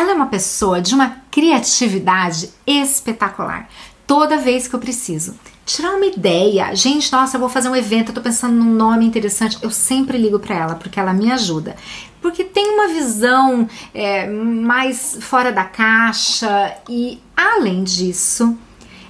[0.00, 3.68] ela é uma pessoa de uma criatividade espetacular.
[4.06, 5.34] Toda vez que eu preciso
[5.66, 9.04] tirar uma ideia, gente, nossa, eu vou fazer um evento, eu tô pensando num nome
[9.04, 11.76] interessante, eu sempre ligo para ela porque ela me ajuda.
[12.20, 18.58] Porque tem uma visão é, mais fora da caixa e, além disso,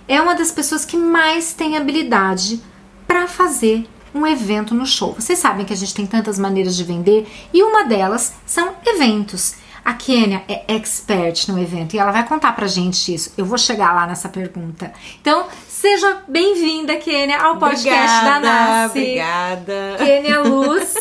[0.06, 2.60] é uma das pessoas que mais tem habilidade
[3.06, 5.14] para fazer um evento no show.
[5.14, 9.54] Vocês sabem que a gente tem tantas maneiras de vender e uma delas são eventos.
[9.84, 13.32] A Kênia é expert no evento e ela vai contar pra gente isso.
[13.36, 14.92] Eu vou chegar lá nessa pergunta.
[15.20, 18.98] Então, seja bem-vinda, Kênia, ao podcast obrigada, da Nasce.
[18.98, 19.94] Obrigada.
[19.98, 20.94] Kênia Luz.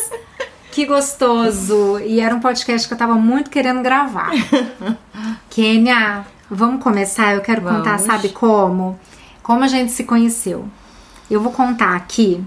[0.72, 1.98] Que gostoso!
[1.98, 4.30] E era um podcast que eu tava muito querendo gravar.
[5.50, 7.34] Kênia, vamos começar?
[7.34, 8.02] Eu quero contar, Vamos.
[8.06, 8.98] sabe como?
[9.42, 10.68] Como a gente se conheceu.
[11.30, 12.42] Eu vou contar aqui.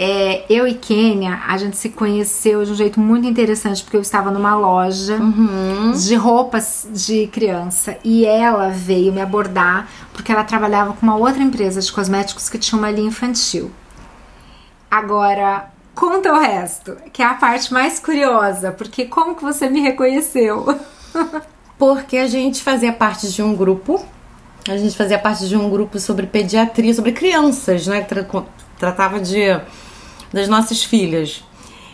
[0.00, 4.00] É, eu e Kênia, a gente se conheceu de um jeito muito interessante, porque eu
[4.00, 5.90] estava numa loja Uhum.
[5.90, 11.42] de roupas de criança e ela veio me abordar porque ela trabalhava com uma outra
[11.42, 13.72] empresa de cosméticos que tinha uma linha infantil.
[14.88, 19.80] Agora, conta o resto, que é a parte mais curiosa, porque como que você me
[19.80, 20.78] reconheceu?
[21.76, 24.04] Porque a gente fazia parte de um grupo.
[24.68, 28.00] A gente fazia parte de um grupo sobre pediatria, sobre crianças, né?
[28.00, 28.26] Tra-
[28.76, 29.60] Tratava de
[30.32, 31.42] das nossas filhas.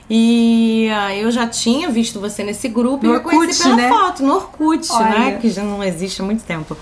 [0.08, 3.88] E ah, eu já tinha visto você nesse grupo No e reconheci Orkut, pela né?
[3.88, 5.08] foto, no Orkut, Olha.
[5.08, 5.38] né?
[5.40, 6.76] Que já não existe há muito tempo.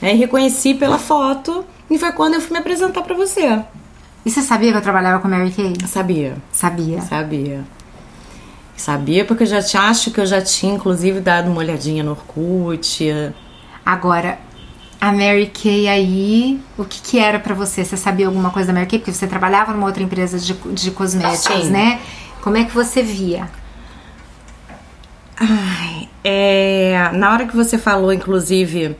[0.00, 3.60] Aí reconheci pela foto e foi quando eu fui me apresentar pra você.
[4.24, 5.74] E você sabia que eu trabalhava com Mary Kay?
[5.86, 6.36] Sabia.
[6.52, 7.00] Sabia.
[7.02, 7.64] Sabia.
[8.76, 12.12] Sabia porque eu já te acho que eu já tinha, inclusive, dado uma olhadinha no
[12.12, 13.04] Orkut.
[13.84, 14.38] Agora,
[15.02, 17.84] a Mary Kay aí, o que que era pra você?
[17.84, 19.00] Você sabia alguma coisa da Mary Kay?
[19.00, 21.70] Porque você trabalhava numa outra empresa de, de cosméticos, Sim.
[21.70, 21.98] né?
[22.40, 23.50] Como é que você via?
[25.36, 28.96] Ai, é, na hora que você falou, inclusive,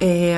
[0.00, 0.36] é,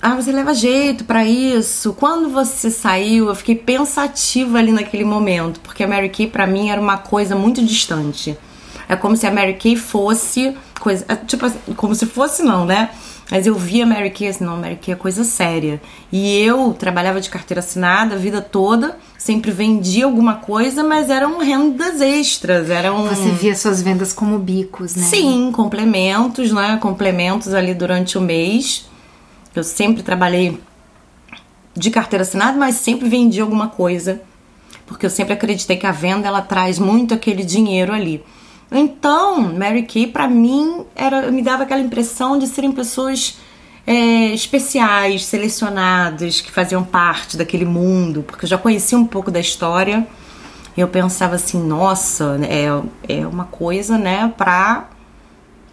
[0.00, 1.92] ah, você leva jeito pra isso.
[1.92, 6.70] Quando você saiu, eu fiquei pensativa ali naquele momento, porque a Mary Kay pra mim
[6.70, 8.38] era uma coisa muito distante.
[8.88, 12.64] É como se a Mary Kay fosse coisa, é, tipo assim, como se fosse não,
[12.64, 12.90] né?
[13.32, 15.80] Mas eu via a Mary Kay assim, não, Mary Kay é coisa séria.
[16.12, 21.38] E eu trabalhava de carteira assinada a vida toda, sempre vendia alguma coisa, mas eram
[21.38, 25.04] rendas extras, eram Você via suas vendas como bicos, né?
[25.04, 26.76] Sim, complementos, né?
[26.76, 28.86] Complementos ali durante o mês.
[29.56, 30.60] Eu sempre trabalhei
[31.74, 34.20] de carteira assinada, mas sempre vendi alguma coisa.
[34.84, 38.22] Porque eu sempre acreditei que a venda ela traz muito aquele dinheiro ali.
[38.72, 43.38] Então, Mary Kay pra mim era me dava aquela impressão de serem pessoas
[43.86, 49.40] é, especiais, selecionadas, que faziam parte daquele mundo, porque eu já conhecia um pouco da
[49.40, 50.06] história.
[50.74, 54.88] E eu pensava assim, nossa, é, é uma coisa, né, pra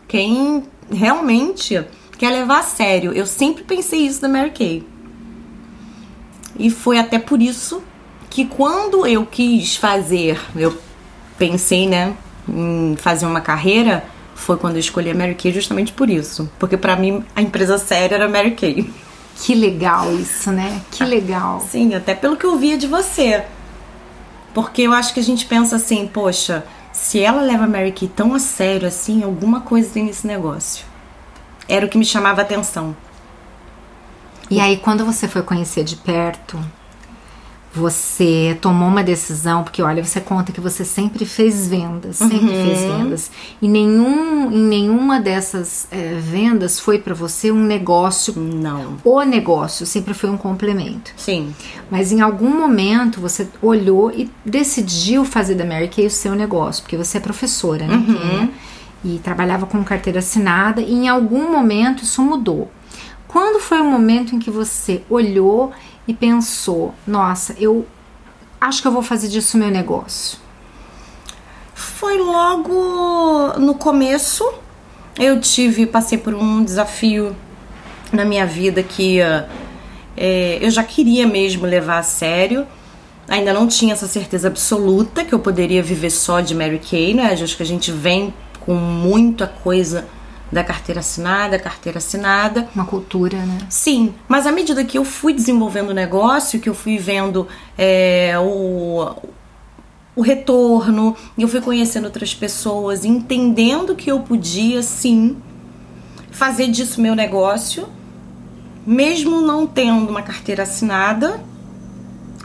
[0.08, 1.82] quem realmente
[2.18, 3.14] quer levar a sério.
[3.14, 4.84] Eu sempre pensei isso da Mary Kay.
[6.58, 7.82] E foi até por isso
[8.30, 10.78] que quando eu quis fazer, eu
[11.38, 12.14] pensei, né,
[12.54, 14.04] em fazer uma carreira,
[14.36, 16.50] foi quando eu escolhi a Mary Kay justamente por isso.
[16.58, 18.90] Porque pra mim a empresa séria era a Mary Kay.
[19.36, 20.82] Que legal isso, né?
[20.92, 21.66] Que legal.
[21.70, 23.44] Sim, até pelo que eu via de você.
[24.54, 28.10] Porque eu acho que a gente pensa assim, poxa, se ela leva a Mary Kay
[28.10, 30.86] tão a sério assim, alguma coisa tem nesse negócio.
[31.68, 32.96] Era o que me chamava a atenção.
[34.50, 36.60] E aí, quando você foi conhecer de perto,
[37.74, 42.82] você tomou uma decisão, porque olha, você conta que você sempre fez vendas, sempre fez
[42.82, 43.32] vendas.
[43.62, 48.34] E nenhum, em nenhuma dessas eh, vendas foi pra você um negócio.
[48.36, 48.98] Não.
[49.04, 51.12] O negócio sempre foi um complemento.
[51.16, 51.54] Sim.
[51.92, 56.82] Mas em algum momento você olhou e decidiu fazer da Mary Kay o seu negócio,
[56.82, 58.04] porque você é professora, né?
[58.06, 58.50] Kênia?
[59.06, 62.70] E trabalhava com carteira assinada, e em algum momento isso mudou.
[63.28, 65.72] Quando foi o momento em que você olhou
[66.10, 67.86] e pensou: nossa, eu
[68.60, 70.40] acho que eu vou fazer disso meu negócio?
[71.76, 74.44] Foi logo no começo.
[75.20, 77.36] Eu tive, passei por um desafio
[78.12, 79.20] na minha vida que
[80.18, 82.66] é, eu já queria mesmo levar a sério.
[83.28, 87.32] Ainda não tinha essa certeza absoluta que eu poderia viver só de Mary Kay, né?
[87.32, 90.08] Acho que a gente vem com muita coisa
[90.52, 92.68] da carteira assinada, carteira assinada.
[92.76, 93.60] Uma cultura, né?
[93.70, 97.48] Sim, mas à medida que eu fui desenvolvendo o negócio, que eu fui vendo
[97.78, 99.16] é, o,
[100.16, 105.38] o retorno, eu fui conhecendo outras pessoas, entendendo que eu podia sim
[106.32, 107.88] fazer disso meu negócio,
[108.86, 111.44] mesmo não tendo uma carteira assinada,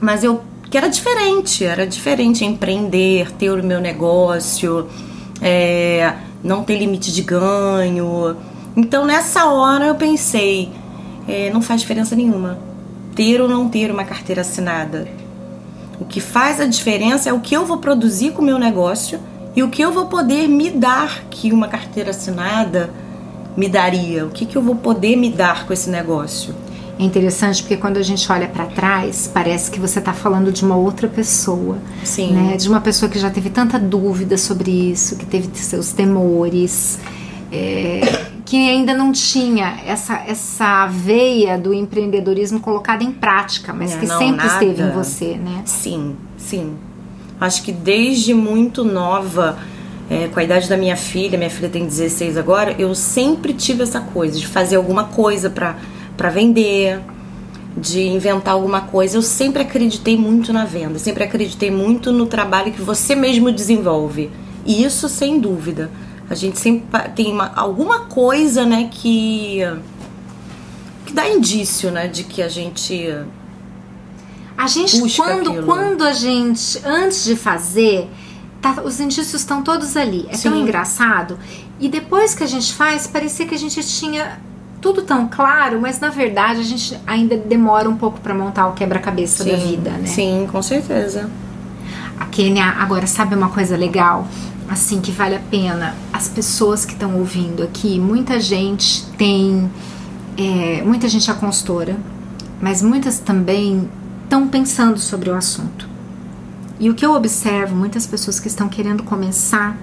[0.00, 4.88] mas eu que era diferente, era diferente empreender, ter o meu negócio,
[5.40, 8.36] é, não ter limite de ganho.
[8.76, 10.70] Então nessa hora eu pensei,
[11.26, 12.58] é, não faz diferença nenhuma
[13.14, 15.06] ter ou não ter uma carteira assinada.
[16.00, 19.20] O que faz a diferença é o que eu vou produzir com o meu negócio
[19.54, 22.90] e o que eu vou poder me dar que uma carteira assinada
[23.56, 24.26] me daria.
[24.26, 26.54] O que, que eu vou poder me dar com esse negócio?
[26.98, 30.64] É interessante porque quando a gente olha para trás, parece que você está falando de
[30.64, 31.78] uma outra pessoa.
[32.04, 32.32] Sim.
[32.32, 32.56] Né?
[32.56, 36.98] De uma pessoa que já teve tanta dúvida sobre isso, que teve seus temores.
[37.50, 43.98] É, que ainda não tinha essa, essa veia do empreendedorismo colocada em prática, mas É,
[43.98, 44.64] que não, sempre nada.
[44.64, 45.62] esteve em você, né?
[45.64, 46.74] Sim, sim.
[47.40, 49.58] Acho que desde muito nova,
[50.10, 53.82] é, com a idade da minha filha, minha filha tem 16 agora, eu sempre tive
[53.82, 55.76] essa coisa de fazer alguma coisa pra
[56.16, 57.00] pra vender,
[57.76, 59.16] de inventar alguma coisa.
[59.16, 64.30] Eu sempre acreditei muito na venda, sempre acreditei muito no trabalho que você mesmo desenvolve.
[64.64, 65.90] E isso sem dúvida.
[66.30, 69.60] A gente sempre tem uma- alguma coisa, né, que
[71.04, 73.06] que dá indício, né, de que a gente
[74.56, 75.66] A gente, quando, aquilo.
[75.66, 78.08] quando a gente, antes de fazer,
[78.62, 80.26] tá- os indícios estão todos ali.
[80.30, 80.62] É tão Sim.
[80.62, 81.38] engraçado.
[81.80, 84.40] E depois que a gente faz, parecia que a gente tinha
[84.84, 88.74] tudo tão claro, mas na verdade a gente ainda demora um pouco para montar o
[88.74, 90.04] quebra-cabeça da vida, né?
[90.04, 91.30] Sim, com certeza.
[92.20, 94.28] A Kênia, agora sabe uma coisa legal?
[94.68, 95.94] Assim, que vale a pena.
[96.12, 99.70] As pessoas que estão ouvindo aqui, muita gente tem.
[100.36, 101.96] é, muita gente é consultora,
[102.60, 103.88] mas muitas também
[104.24, 105.88] estão pensando sobre o assunto.
[106.78, 109.78] E o que eu observo, muitas pessoas que estão querendo começar,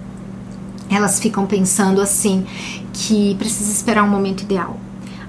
[0.92, 2.45] elas ficam pensando assim,
[2.94, 4.77] que precisa esperar um momento ideal.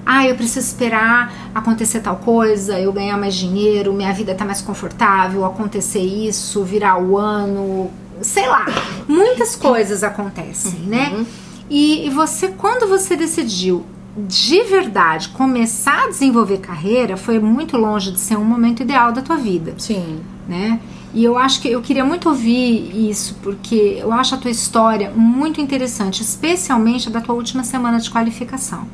[0.05, 4.61] Ah, eu preciso esperar acontecer tal coisa, eu ganhar mais dinheiro, minha vida tá mais
[4.61, 7.89] confortável, acontecer isso, virar o ano,
[8.21, 8.65] sei lá.
[9.07, 11.25] Muitas coisas acontecem, né?
[11.69, 13.85] E, e você, quando você decidiu
[14.15, 19.21] de verdade começar a desenvolver carreira, foi muito longe de ser um momento ideal da
[19.21, 20.21] tua vida Sim.
[20.47, 20.79] né?
[21.13, 25.11] E eu acho que eu queria muito ouvir isso, porque eu acho a tua história
[25.15, 28.87] muito interessante, especialmente a da tua última semana de qualificação.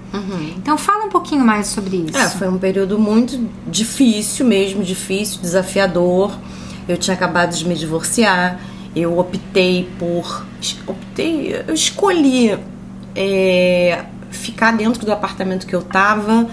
[0.57, 2.18] Então fala um pouquinho mais sobre isso.
[2.18, 6.38] É, foi um período muito difícil mesmo, difícil, desafiador.
[6.89, 8.60] Eu tinha acabado de me divorciar.
[8.94, 10.45] Eu optei por.
[10.88, 11.63] Optei.
[11.68, 12.57] Eu escolhi
[13.15, 16.50] é, ficar dentro do apartamento que eu tava.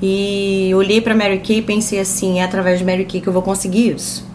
[0.00, 3.32] E olhei pra Mary Kay e pensei assim: é através de Mary Kay que eu
[3.34, 4.29] vou conseguir isso.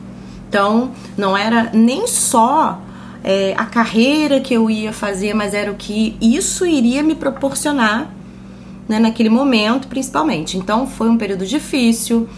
[0.56, 2.80] Então, não era nem só
[3.22, 8.10] é, a carreira que eu ia fazer, mas era o que isso iria me proporcionar
[8.88, 10.58] né, naquele momento, principalmente.
[10.58, 12.30] Então foi um período difícil.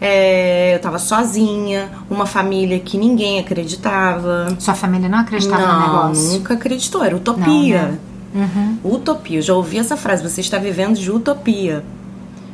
[0.00, 4.56] é, eu tava sozinha, uma família que ninguém acreditava.
[4.58, 6.32] Sua família não acreditava no Não, negócio?
[6.38, 7.98] nunca acreditou, era utopia.
[8.34, 8.78] Não, né?
[8.82, 11.84] Utopia, eu já ouvi essa frase, você está vivendo de utopia.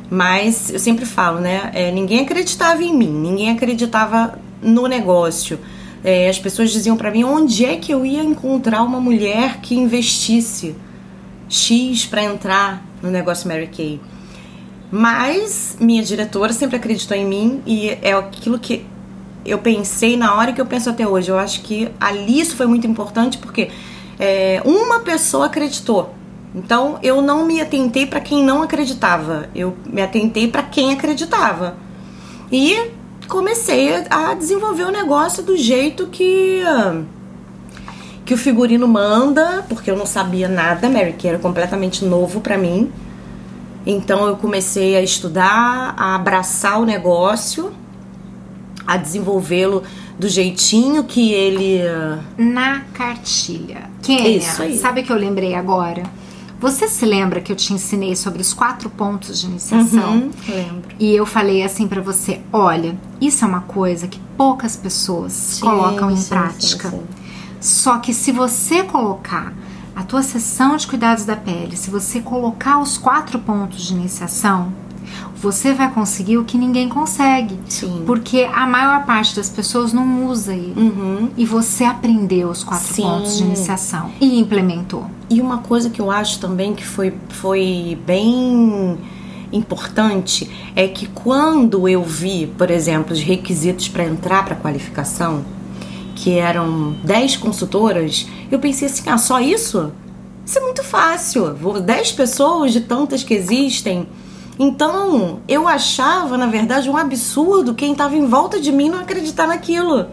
[0.09, 1.71] Mas eu sempre falo, né?
[1.73, 5.59] é, ninguém acreditava em mim, ninguém acreditava no negócio.
[6.03, 9.75] É, as pessoas diziam pra mim onde é que eu ia encontrar uma mulher que
[9.75, 10.75] investisse
[11.47, 13.99] X pra entrar no negócio Mary Kay.
[14.91, 18.85] Mas minha diretora sempre acreditou em mim e é aquilo que
[19.45, 21.29] eu pensei na hora que eu penso até hoje.
[21.29, 23.69] Eu acho que ali isso foi muito importante porque
[24.19, 26.13] é, uma pessoa acreditou.
[26.53, 31.75] Então eu não me atentei para quem não acreditava, eu me atentei para quem acreditava.
[32.51, 32.91] E
[33.27, 36.61] comecei a desenvolver o negócio do jeito que
[38.25, 42.57] que o figurino manda, porque eu não sabia nada, Mary Kay era completamente novo para
[42.57, 42.89] mim.
[43.85, 47.73] Então eu comecei a estudar, a abraçar o negócio,
[48.87, 49.83] a desenvolvê-lo
[50.17, 51.81] do jeitinho que ele
[52.37, 53.89] Na cartilha.
[54.01, 54.77] Kênia, Isso aí.
[54.77, 56.03] sabe o que eu lembrei agora?
[56.63, 60.13] Você se lembra que eu te ensinei sobre os quatro pontos de iniciação?
[60.13, 60.95] Uhum, lembro.
[60.97, 66.09] E eu falei assim pra você: olha, isso é uma coisa que poucas pessoas colocam
[66.09, 66.89] em sim, prática.
[66.89, 67.03] sim, sim.
[67.59, 69.53] Só que se você colocar
[69.93, 74.71] a tua sessão de cuidados da pele, se você colocar os quatro pontos de iniciação,
[75.43, 77.59] você vai conseguir o que ninguém consegue.
[77.67, 78.03] Sim.
[78.05, 80.73] Porque a maior parte das pessoas não usa ele.
[80.77, 81.29] Uhum.
[81.35, 83.01] E você aprendeu os quatro Sim.
[83.01, 85.05] pontos de iniciação e implementou.
[85.29, 88.97] E uma coisa que eu acho também que foi, foi bem
[89.51, 95.43] importante é que quando eu vi, por exemplo, os requisitos para entrar para qualificação,
[96.15, 99.91] que eram 10 consultoras, eu pensei assim: ah, só isso?
[100.45, 101.53] Isso é muito fácil.
[101.53, 104.07] Vou 10 pessoas de tantas que existem.
[104.57, 109.47] Então, eu achava, na verdade, um absurdo quem estava em volta de mim não acreditar
[109.47, 110.07] naquilo.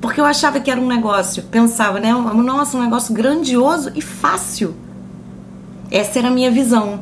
[0.00, 2.12] Porque eu achava que era um negócio, pensava, né?
[2.12, 4.74] Nossa, um negócio grandioso e fácil.
[5.90, 7.00] Essa era a minha visão.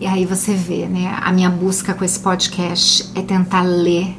[0.00, 1.18] E aí você vê, né?
[1.20, 4.14] A minha busca com esse podcast é tentar ler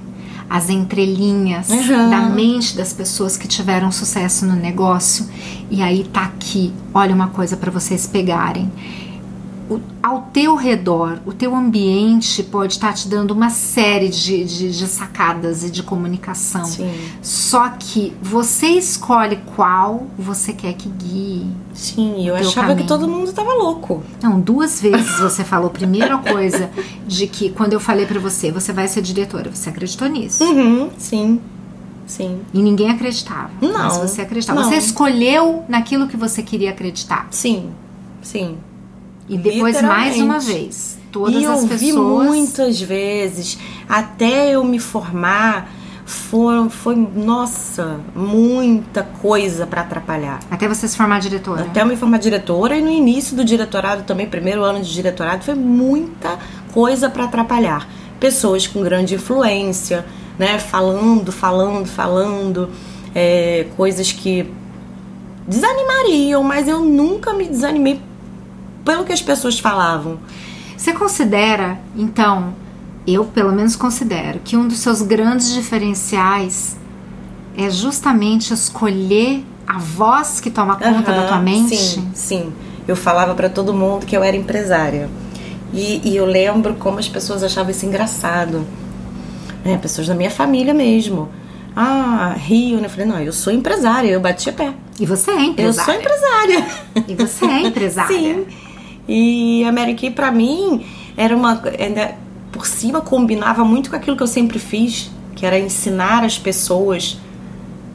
[0.49, 2.09] as entrelinhas uhum.
[2.09, 5.25] da mente das pessoas que tiveram sucesso no negócio.
[5.69, 8.69] E aí tá aqui, olha uma coisa para vocês pegarem
[9.69, 14.71] o, ao teu redor, o teu ambiente pode estar te dando uma série de, de,
[14.71, 16.65] de sacadas e de comunicação.
[16.65, 16.91] Sim.
[17.21, 21.47] Só que você escolhe qual você quer que guie.
[21.73, 22.77] Sim, eu achava caminho.
[22.77, 24.03] que todo mundo estava louco.
[24.21, 25.69] Não, duas vezes você falou.
[25.69, 26.71] Primeira coisa
[27.07, 30.43] de que quando eu falei para você, você vai ser diretora, você acreditou nisso?
[30.43, 31.39] Uhum, sim.
[32.07, 32.39] Sim.
[32.51, 33.51] E ninguém acreditava.
[33.61, 33.71] Não.
[33.71, 34.59] Mas você acreditava.
[34.59, 34.67] Não.
[34.67, 37.27] Você escolheu naquilo que você queria acreditar.
[37.29, 37.69] Sim.
[38.21, 38.57] Sim.
[39.29, 41.79] E depois mais uma vez, todas e as eu pessoas.
[41.79, 45.71] Vi muitas vezes, até eu me formar,
[46.03, 50.39] foram, foi, nossa, muita coisa para atrapalhar.
[50.49, 51.61] Até você se formar diretora?
[51.61, 55.43] Até eu me formar diretora e no início do diretorado também, primeiro ano de diretorado,
[55.43, 56.39] foi muita
[56.73, 57.87] coisa para atrapalhar.
[58.19, 60.03] Pessoas com grande influência,
[60.39, 62.69] né, falando, falando, falando,
[63.13, 64.51] é, coisas que
[65.47, 68.01] desanimariam, mas eu nunca me desanimei
[68.89, 70.17] pelo que as pessoas falavam.
[70.75, 72.55] Você considera, então,
[73.05, 76.75] eu pelo menos considero, que um dos seus grandes diferenciais
[77.55, 81.77] é justamente escolher a voz que toma conta uhum, da tua mente?
[81.77, 82.53] Sim, sim.
[82.87, 85.07] Eu falava para todo mundo que eu era empresária.
[85.71, 88.65] E, e, eu lembro como as pessoas achavam isso engraçado.
[89.63, 89.77] Né?
[89.77, 91.29] Pessoas da minha família mesmo.
[91.75, 92.87] Ah, Rio, né?
[92.87, 94.73] Eu falei, não, eu sou empresária, eu bati a pé.
[94.99, 95.69] E você é empresária.
[95.69, 96.67] Eu sou empresária.
[97.07, 98.17] E você é empresária.
[98.17, 98.68] Sim.
[99.11, 100.85] E a Mary Kay, pra mim,
[101.17, 101.59] era uma.
[101.79, 102.15] Ainda
[102.51, 107.17] por cima combinava muito com aquilo que eu sempre fiz, que era ensinar as pessoas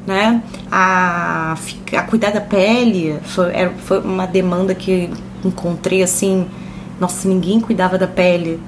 [0.05, 1.57] né, a,
[1.97, 3.17] a cuidar da pele.
[3.23, 5.09] Foi, era, foi uma demanda que
[5.45, 6.49] encontrei assim.
[6.99, 8.61] Nossa, ninguém cuidava da pele.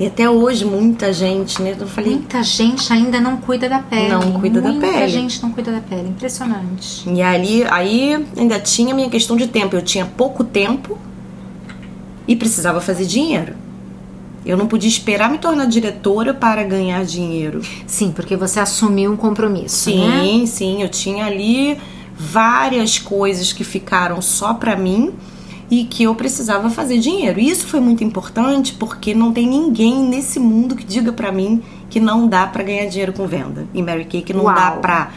[0.00, 1.76] E até hoje muita gente, né?
[1.78, 4.08] Eu falei, muita gente ainda não cuida da pele.
[4.08, 4.86] Não cuida da pele.
[4.86, 7.08] Muita gente não cuida da pele, impressionante.
[7.08, 9.76] E ali, aí ainda tinha a minha questão de tempo.
[9.76, 10.98] Eu tinha pouco tempo
[12.26, 13.54] e precisava fazer dinheiro.
[14.44, 17.62] Eu não podia esperar me tornar diretora para ganhar dinheiro.
[17.86, 19.84] Sim, porque você assumiu um compromisso.
[19.84, 20.46] Sim, né?
[20.46, 20.82] sim.
[20.82, 21.78] Eu tinha ali
[22.16, 25.12] várias coisas que ficaram só para mim
[25.70, 27.38] e que eu precisava fazer dinheiro.
[27.38, 31.62] E isso foi muito importante porque não tem ninguém nesse mundo que diga para mim
[31.88, 34.54] que não dá para ganhar dinheiro com venda em Mary Kay, que não Uau.
[34.54, 35.10] dá para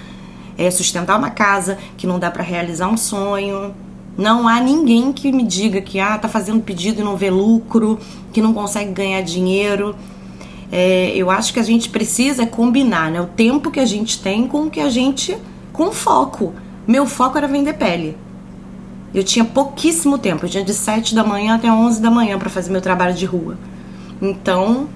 [0.57, 3.73] é, sustentar uma casa, que não dá para realizar um sonho.
[4.17, 7.99] Não há ninguém que me diga que ah, tá fazendo pedido e não vê lucro,
[8.31, 9.95] que não consegue ganhar dinheiro.
[10.71, 14.47] É, eu acho que a gente precisa combinar né, o tempo que a gente tem
[14.47, 15.37] com o que a gente.
[15.73, 16.53] com foco.
[16.87, 18.17] Meu foco era vender pele.
[19.13, 22.49] Eu tinha pouquíssimo tempo, eu tinha de 7 da manhã até 11 da manhã para
[22.49, 23.57] fazer meu trabalho de rua.
[24.21, 24.87] Então,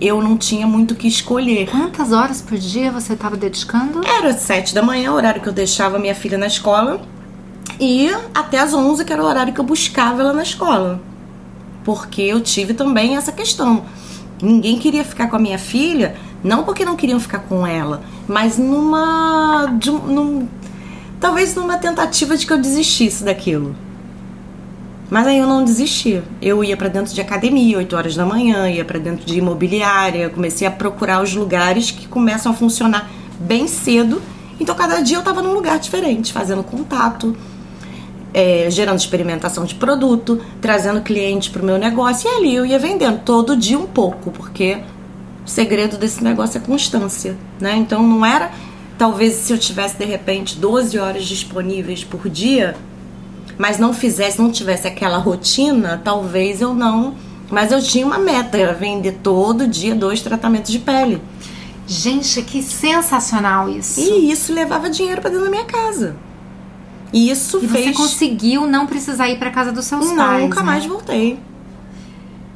[0.00, 1.68] eu não tinha muito o que escolher.
[1.70, 4.00] Quantas horas por dia você estava dedicando?
[4.06, 7.00] Era 7 da manhã, o horário que eu deixava minha filha na escola
[7.78, 11.00] e até as 11, que era o horário que eu buscava ela na escola.
[11.84, 13.84] Porque eu tive também essa questão.
[14.40, 18.58] Ninguém queria ficar com a minha filha, não porque não queriam ficar com ela, mas
[18.58, 19.66] numa.
[19.78, 20.48] De, num,
[21.20, 23.74] talvez numa tentativa de que eu desistisse daquilo.
[25.10, 26.22] Mas aí eu não desisti.
[26.40, 30.30] Eu ia para dentro de academia, 8 horas da manhã, ia para dentro de imobiliária,
[30.30, 34.20] comecei a procurar os lugares que começam a funcionar bem cedo.
[34.58, 37.36] Então cada dia eu estava num lugar diferente, fazendo contato,
[38.34, 42.78] é, gerando experimentação de produto, trazendo clientes para o meu negócio e ali eu ia
[42.80, 44.78] vendendo todo dia um pouco, porque
[45.46, 47.76] o segredo desse negócio é constância, né?
[47.76, 48.50] Então não era,
[48.98, 52.76] talvez se eu tivesse de repente 12 horas disponíveis por dia,
[53.56, 57.14] mas não fizesse, não tivesse aquela rotina, talvez eu não.
[57.50, 61.22] Mas eu tinha uma meta, era vender todo dia dois tratamentos de pele.
[61.86, 64.00] Gente, que sensacional isso!
[64.00, 66.16] E isso levava dinheiro para dentro da minha casa.
[67.14, 67.86] E isso e fez.
[67.86, 70.42] você conseguiu não precisar ir para casa dos seus não, pais.
[70.42, 70.66] Nunca né?
[70.66, 71.38] mais voltei.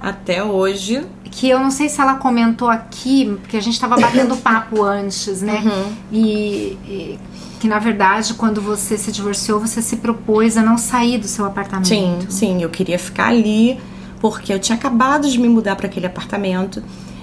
[0.00, 1.06] Até hoje.
[1.30, 5.42] Que eu não sei se ela comentou aqui, porque a gente estava batendo papo antes,
[5.42, 5.62] né?
[5.64, 5.92] Uhum.
[6.10, 7.18] E, e,
[7.60, 11.44] que na verdade, quando você se divorciou, você se propôs a não sair do seu
[11.44, 11.86] apartamento.
[11.86, 13.78] Sim, sim, eu queria ficar ali
[14.20, 16.82] porque eu tinha acabado de me mudar para aquele apartamento.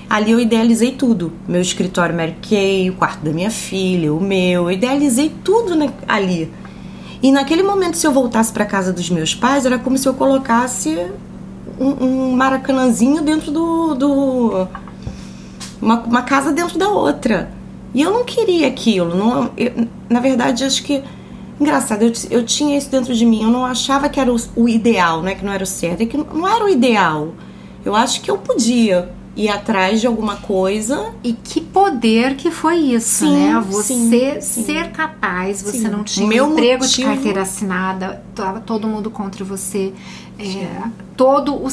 [0.09, 1.33] Ali eu idealizei tudo.
[1.45, 4.63] Meu escritório Mary Kay, o quarto da minha filha, o meu.
[4.63, 5.73] Eu idealizei tudo
[6.07, 6.49] ali.
[7.25, 10.13] E naquele momento, se eu voltasse para casa dos meus pais, era como se eu
[10.13, 10.95] colocasse
[11.79, 13.95] um, um maracanãzinho dentro do.
[13.95, 14.67] do
[15.81, 17.49] uma, uma casa dentro da outra.
[17.95, 19.15] E eu não queria aquilo.
[19.15, 21.01] Não, eu, na verdade, acho que.
[21.59, 23.41] Engraçado, eu, eu tinha isso dentro de mim.
[23.41, 25.33] Eu não achava que era o, o ideal, né?
[25.33, 26.01] Que não era o certo.
[26.01, 27.29] É que não era o ideal.
[27.83, 31.13] Eu acho que eu podia ir atrás de alguma coisa.
[31.23, 33.63] E que poder que foi isso, Sim, né?
[33.67, 34.63] Você sim, sim.
[34.65, 35.87] ser capaz, você Sim.
[35.89, 39.93] não tinha meu emprego motivo- de carteira assinada, tava todo mundo contra você.
[40.37, 41.67] É, todo, o,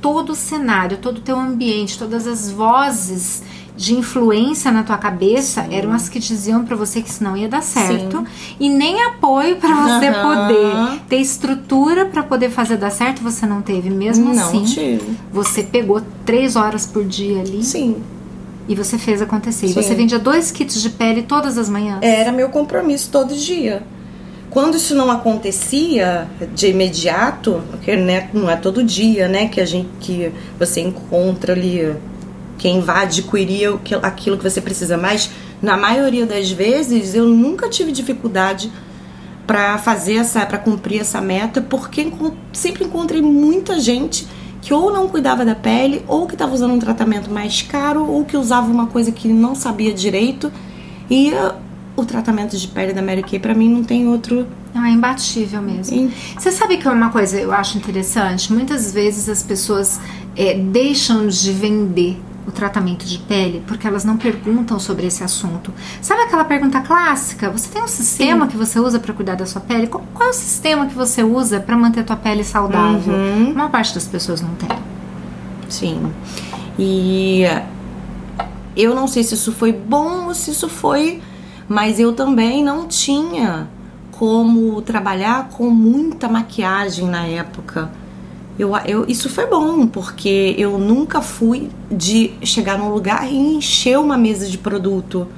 [0.00, 3.42] todo o cenário, todo o teu ambiente, todas as vozes
[3.78, 7.48] de influência na tua cabeça eram as que diziam pra você que isso não ia
[7.48, 8.24] dar certo
[8.58, 10.48] e nem apoio pra você Aham.
[10.48, 15.16] poder ter estrutura pra poder fazer dar certo você não teve mesmo não assim tive.
[15.32, 17.96] você pegou três horas por dia ali Sim.
[18.68, 19.66] e você fez acontecer.
[19.66, 19.74] E Sim.
[19.80, 22.00] você vendia dois kits de pele todas as manhãs?
[22.02, 23.84] Era meu compromisso todo dia.
[24.50, 29.64] Quando isso não acontecia de imediato, porque né, não é todo dia, né, que a
[29.66, 31.94] gente que você encontra ali
[32.58, 35.30] quem vai adquirir aquilo que você precisa, mas
[35.62, 38.70] na maioria das vezes eu nunca tive dificuldade
[39.46, 42.12] para fazer essa, para cumprir essa meta, porque
[42.52, 44.26] sempre encontrei muita gente
[44.60, 48.24] que ou não cuidava da pele, ou que estava usando um tratamento mais caro, ou
[48.24, 50.52] que usava uma coisa que não sabia direito.
[51.08, 51.54] E uh,
[51.96, 54.46] o tratamento de pele da Mary Kay para mim não tem outro.
[54.74, 55.84] Não, é imbatível mesmo.
[55.84, 56.12] Sim.
[56.36, 58.52] Você sabe que é uma coisa eu acho interessante?
[58.52, 59.98] Muitas vezes as pessoas
[60.36, 62.18] é, deixam de vender
[62.48, 65.72] o tratamento de pele porque elas não perguntam sobre esse assunto.
[66.00, 67.50] Sabe aquela pergunta clássica?
[67.50, 69.86] Você tem um sistema que você usa para cuidar da sua pele?
[69.86, 73.12] Qual, qual é o sistema que você usa para manter a tua pele saudável?
[73.12, 73.50] Uhum.
[73.50, 74.70] A maior parte das pessoas não tem.
[75.68, 76.10] Sim.
[76.78, 77.44] E
[78.74, 81.20] eu não sei se isso foi bom ou se isso foi,
[81.68, 83.68] mas eu também não tinha
[84.12, 87.90] como trabalhar com muita maquiagem na época.
[88.58, 93.98] Eu, eu, isso foi bom, porque eu nunca fui de chegar num lugar e encher
[93.98, 95.28] uma mesa de produto.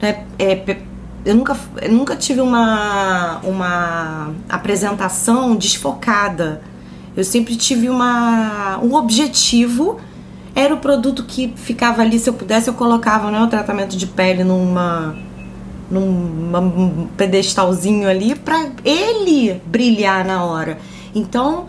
[0.00, 0.82] É, é, pe-
[1.24, 6.62] eu, nunca, eu nunca tive uma, uma apresentação desfocada.
[7.16, 9.98] Eu sempre tive uma, um objetivo.
[10.54, 14.06] Era o produto que ficava ali, se eu pudesse, eu colocava né, o tratamento de
[14.06, 15.16] pele numa,
[15.90, 20.78] numa um pedestalzinho ali para ele brilhar na hora.
[21.14, 21.66] Então,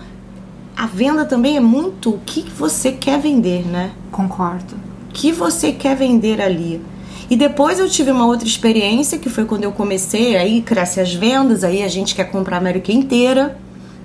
[0.75, 3.91] a venda também é muito o que você quer vender, né?
[4.11, 4.75] Concordo.
[5.09, 6.81] O que você quer vender ali.
[7.29, 11.13] E depois eu tive uma outra experiência, que foi quando eu comecei, aí cresce as
[11.13, 13.57] vendas, aí a gente quer comprar a América inteira,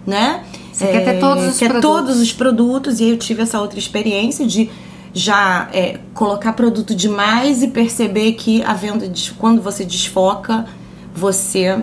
[0.07, 0.45] né?
[0.73, 1.91] Você quer ter todos os quer produtos.
[1.91, 4.71] todos os produtos, e aí eu tive essa outra experiência de
[5.13, 10.67] já é, colocar produto demais e perceber que a venda, quando você desfoca,
[11.15, 11.83] você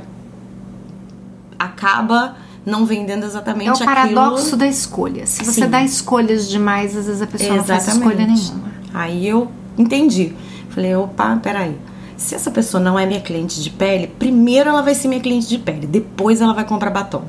[1.60, 3.86] acaba não vendendo É exatamente o aquilo.
[3.90, 5.26] paradoxo da escolha.
[5.28, 5.70] Se você Sim.
[5.70, 8.72] dá escolhas demais, às vezes a pessoa não faz escolha nenhuma.
[8.94, 10.34] Aí eu entendi.
[10.70, 11.76] Falei, opa, peraí.
[12.18, 15.48] Se essa pessoa não é minha cliente de pele, primeiro ela vai ser minha cliente
[15.48, 17.24] de pele, depois ela vai comprar batom.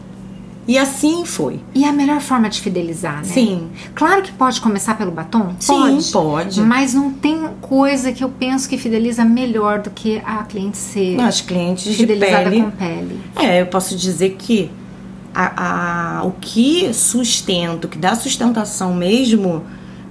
[0.69, 1.61] E assim foi.
[1.75, 3.25] E é a melhor forma de fidelizar, né?
[3.25, 3.69] Sim.
[3.95, 5.55] Claro que pode começar pelo batom?
[5.61, 6.61] Sim, pode.
[6.61, 11.21] Mas não tem coisa que eu penso que fideliza melhor do que a cliente ser
[11.21, 12.63] As clientes de fidelizada pele.
[12.63, 13.21] com pele.
[13.37, 14.69] É, eu posso dizer que
[15.37, 19.65] a, a- o que sustenta, o que dá sustentação mesmo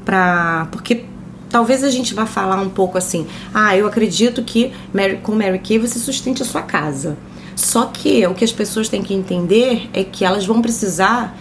[0.06, 1.06] para porque
[1.50, 5.60] talvez a gente vá falar um pouco assim, ah, eu acredito que Mary- com Mary
[5.60, 7.18] Kay você sustente a sua casa.
[7.56, 11.38] Só que o que as pessoas têm que entender é que elas vão precisar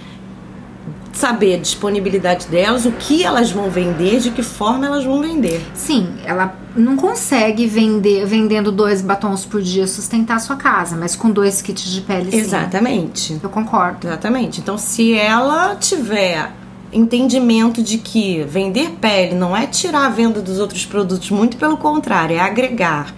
[1.15, 5.65] saber a disponibilidade delas, o que elas vão vender, de que forma elas vão vender.
[5.73, 11.15] Sim, ela não consegue vender vendendo dois batons por dia sustentar a sua casa, mas
[11.15, 12.39] com dois kits de pele sim.
[12.39, 13.39] Exatamente.
[13.43, 14.09] Eu concordo.
[14.09, 14.61] Exatamente.
[14.61, 16.51] Então, se ela tiver
[16.93, 21.77] entendimento de que vender pele não é tirar a venda dos outros produtos, muito pelo
[21.77, 23.15] contrário, é agregar.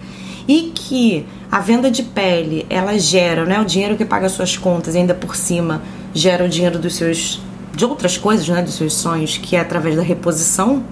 [0.47, 4.95] E que a venda de pele, ela gera, né, o dinheiro que paga suas contas
[4.95, 5.81] ainda por cima
[6.13, 7.41] gera o dinheiro dos seus
[7.77, 10.83] de outras coisas, né, dos seus sonhos, que é através da reposição.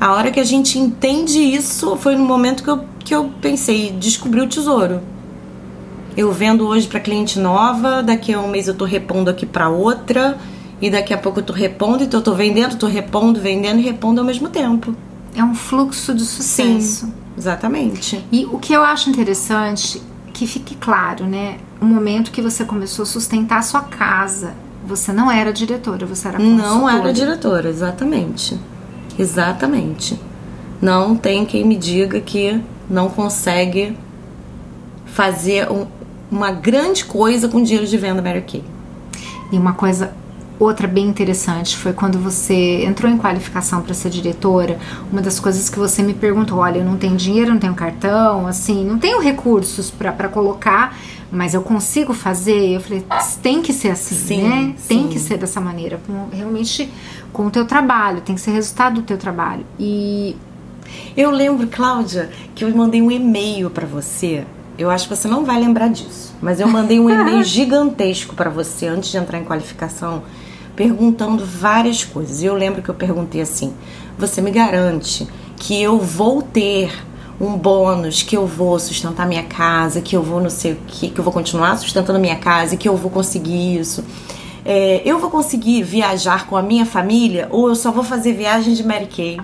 [0.00, 3.92] A hora que a gente entende isso foi no momento que eu, que eu pensei,
[3.92, 5.02] descobri o tesouro.
[6.16, 9.68] Eu vendo hoje para cliente nova, daqui a um mês eu tô repondo aqui para
[9.68, 10.38] outra,
[10.80, 13.82] e daqui a pouco eu tô repondo, então eu tô vendendo, tô repondo, vendendo e
[13.82, 14.96] repondo ao mesmo tempo.
[15.36, 17.12] É um fluxo de sucesso.
[17.36, 18.24] Exatamente.
[18.32, 20.00] E o que eu acho interessante,
[20.32, 21.58] que fique claro, né?
[21.82, 24.63] O momento que você começou a sustentar a sua casa.
[24.86, 26.68] Você não era diretora, você era consultora.
[26.68, 28.58] Não era diretora, exatamente.
[29.18, 30.20] Exatamente.
[30.80, 33.96] Não tem quem me diga que não consegue
[35.06, 35.86] fazer um-
[36.30, 38.64] uma grande coisa com dinheiro de venda Mary Kay.
[39.52, 40.12] E uma coisa
[40.58, 44.78] outra bem interessante foi quando você entrou em qualificação para ser diretora.
[45.10, 48.46] Uma das coisas que você me perguntou: olha, eu não tenho dinheiro, não tenho cartão,
[48.46, 50.96] assim, não tenho recursos para colocar,
[51.30, 52.76] mas eu consigo fazer.
[52.76, 53.04] Eu falei:
[53.42, 54.74] tem que ser assim, Sim, né?
[54.88, 55.08] Tem sim.
[55.08, 56.90] que ser dessa maneira, com, realmente
[57.32, 59.66] com o teu trabalho, tem que ser resultado do teu trabalho.
[59.78, 60.36] E
[61.16, 64.44] Eu lembro, Cláudia, que eu mandei um e-mail pra você.
[64.76, 68.50] Eu acho que você não vai lembrar disso, mas eu mandei um e-mail gigantesco pra
[68.50, 70.22] você antes de entrar em qualificação,
[70.76, 72.42] perguntando várias coisas.
[72.42, 73.72] E eu lembro que eu perguntei assim:
[74.18, 76.92] "Você me garante que eu vou ter
[77.40, 81.10] um bônus, que eu vou sustentar minha casa, que eu vou não sei o que,
[81.10, 84.04] que eu vou continuar sustentando minha casa, e que eu vou conseguir isso?"
[84.66, 88.72] É, eu vou conseguir viajar com a minha família ou eu só vou fazer viagem
[88.72, 89.38] de Mary Kay?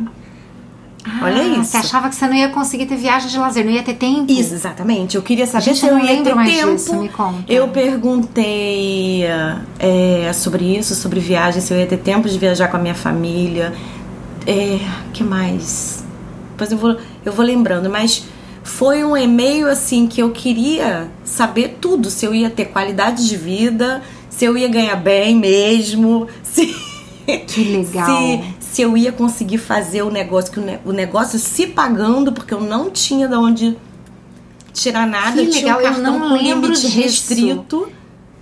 [1.23, 1.65] Olha Ah, isso.
[1.71, 4.31] Você achava que você não ia conseguir ter viagem de lazer, não ia ter tempo?
[4.31, 5.17] Isso, exatamente.
[5.17, 6.73] Eu queria saber Gente, se eu não ia ter mais tempo.
[6.73, 7.45] disso, me conta.
[7.49, 9.25] Eu perguntei
[9.79, 12.95] é, sobre isso, sobre viagem, se eu ia ter tempo de viajar com a minha
[12.95, 13.73] família.
[14.47, 14.79] É,
[15.13, 16.05] que mais?
[16.53, 18.25] Depois eu vou, eu vou lembrando, mas
[18.63, 23.37] foi um e-mail assim que eu queria saber tudo, se eu ia ter qualidade de
[23.37, 26.67] vida, se eu ia ganhar bem mesmo, se
[27.47, 28.07] Que legal.
[28.19, 32.33] se, se eu ia conseguir fazer o negócio, que o, ne- o negócio se pagando,
[32.33, 33.77] porque eu não tinha de onde
[34.73, 35.33] tirar nada.
[35.33, 36.89] Que eu tinha legal, um eu cartão não com lembro disso.
[36.89, 37.89] restrito.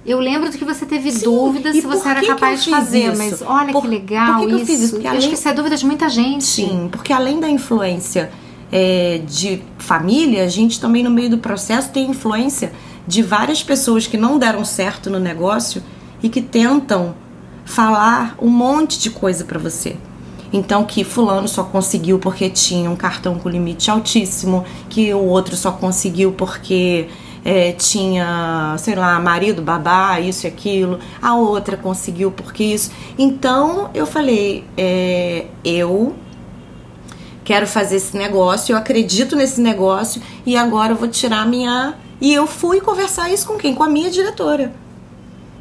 [0.06, 3.18] Eu lembro que você teve Sim, dúvidas se você era capaz eu de fazer, isso?
[3.18, 4.66] mas olha Por- que legal por que que eu isso.
[4.66, 4.92] fiz isso?
[4.92, 6.44] Porque Eu acho além- que isso é dúvida de muita gente.
[6.44, 8.30] Sim, porque além da influência
[8.72, 12.72] é, de família, a gente também no meio do processo tem influência
[13.06, 15.82] de várias pessoas que não deram certo no negócio
[16.22, 17.14] e que tentam
[17.64, 19.96] falar um monte de coisa pra você.
[20.52, 25.56] Então que fulano só conseguiu porque tinha um cartão com limite altíssimo, que o outro
[25.56, 27.08] só conseguiu porque
[27.44, 32.90] é, tinha, sei lá, marido, babá, isso e aquilo, a outra conseguiu porque isso.
[33.18, 36.14] Então eu falei, é, eu
[37.44, 41.94] quero fazer esse negócio, eu acredito nesse negócio e agora eu vou tirar minha.
[42.20, 43.74] E eu fui conversar isso com quem?
[43.74, 44.72] Com a minha diretora.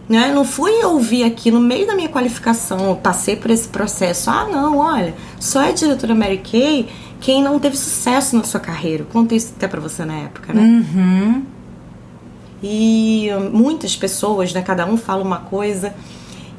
[0.08, 0.32] Né?
[0.34, 4.30] Não fui ouvir aqui no meio da minha qualificação, passei por esse processo.
[4.30, 6.88] Ah, não, olha, só é diretora Mary Kay
[7.20, 9.04] quem não teve sucesso na sua carreira.
[9.04, 10.62] Eu contei isso até pra você na época, né?
[10.62, 11.43] Uhum.
[12.62, 14.62] E muitas pessoas, né?
[14.62, 15.93] Cada um fala uma coisa.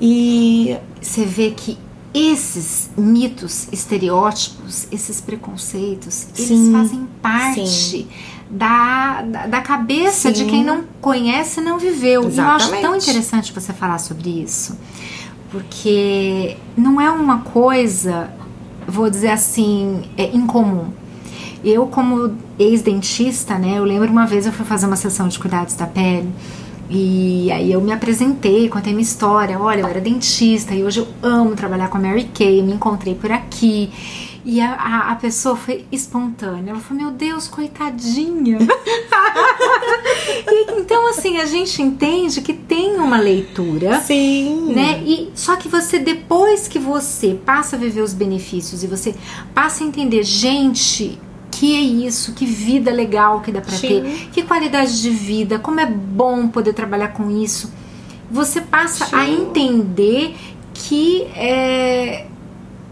[0.01, 1.79] E Você vê que
[2.15, 8.07] esses mitos, estereótipos, esses preconceitos, eles Sim, fazem parte sim.
[8.51, 10.47] Da, da, da cabeça de Sim.
[10.47, 12.31] quem não conhece e não viveu.
[12.31, 14.79] E eu acho tão interessante você falar sobre isso,
[15.51, 18.31] porque não é uma coisa,
[18.87, 20.87] vou dizer assim, é incomum.
[21.65, 25.75] Eu, como ex-dentista, né, eu lembro uma vez eu fui fazer uma sessão de cuidados
[25.75, 26.33] da pele
[26.91, 29.59] e aí eu me apresentei, contei minha história.
[29.59, 32.73] Olha, eu era dentista e hoje eu amo trabalhar com a Mary Kay, eu me
[32.73, 33.91] encontrei por aqui.
[34.49, 36.71] E a, a, a pessoa foi espontânea.
[36.71, 38.59] Ela falou: Meu Deus, coitadinha.
[40.51, 44.73] E, então, assim, a gente entende que tem uma leitura sim.
[44.73, 45.03] né?
[45.05, 49.15] E só que você depois que você passa a viver os benefícios e você
[49.55, 51.19] passa a entender, gente,
[51.51, 53.89] que é isso, que vida legal que dá pra Sim.
[53.89, 57.71] ter, que qualidade de vida, como é bom poder trabalhar com isso.
[58.31, 59.43] Você passa a Sim.
[59.43, 60.35] entender
[60.73, 62.27] que é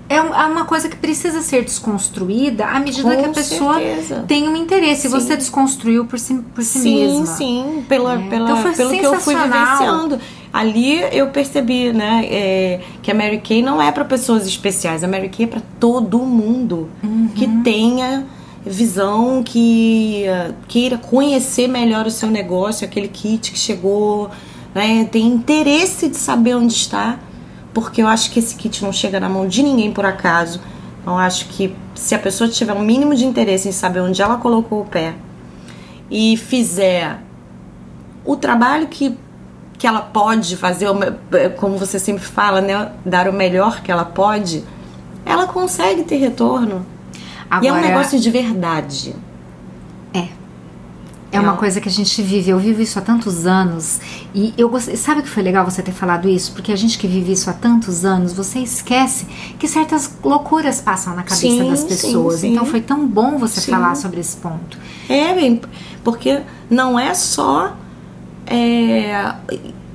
[0.09, 4.25] é é uma coisa que precisa ser desconstruída à medida Com que a pessoa certeza.
[4.29, 5.03] tem um interesse.
[5.03, 5.09] Sim.
[5.09, 7.27] Você desconstruiu por si, por si sim, mesma.
[7.27, 8.29] sim, pela, É.
[8.29, 10.19] pela, Então pelo que eu fui vivenciando.
[10.53, 15.09] Ali eu percebi, né, é, que a Mary Kay não é para pessoas especiais, a
[15.09, 17.29] Mary Kay é para todo mundo Uhum.
[17.35, 18.25] que tenha
[18.65, 24.29] visão, que uh, queira conhecer melhor o seu negócio, aquele kit que chegou,
[24.75, 27.19] né, tem interesse de saber onde está,
[27.77, 30.59] porque eu acho que esse kit não chega na mão de ninguém por acaso.
[31.03, 34.23] Então, eu acho que se a pessoa tiver um mínimo de interesse em saber onde
[34.23, 35.15] ela colocou o pé
[36.11, 37.19] e fizer
[38.25, 39.15] o trabalho que,
[39.77, 44.07] que ela pode fazer, me- como você sempre fala, né, dar o melhor que ela
[44.07, 44.65] pode,
[45.27, 46.85] ela consegue ter retorno.
[47.63, 49.15] e é um Agora- negócio de verdade.
[51.37, 51.41] É.
[51.41, 54.01] Uma coisa que a gente vive, eu vivo isso há tantos anos
[54.35, 56.53] e eu gostei, sabe que foi legal você ter falado isso?
[56.53, 59.27] Porque a gente que vive isso há tantos anos, você esquece
[59.59, 62.41] que certas loucuras passam na cabeça Sim, das sim, pessoas.
[62.41, 62.53] sim.
[62.53, 63.73] Então foi tão bom você Sim.
[63.73, 64.79] falar sobre esse ponto.
[65.09, 65.61] É, bem,
[66.03, 67.77] porque não é só
[68.47, 69.35] é,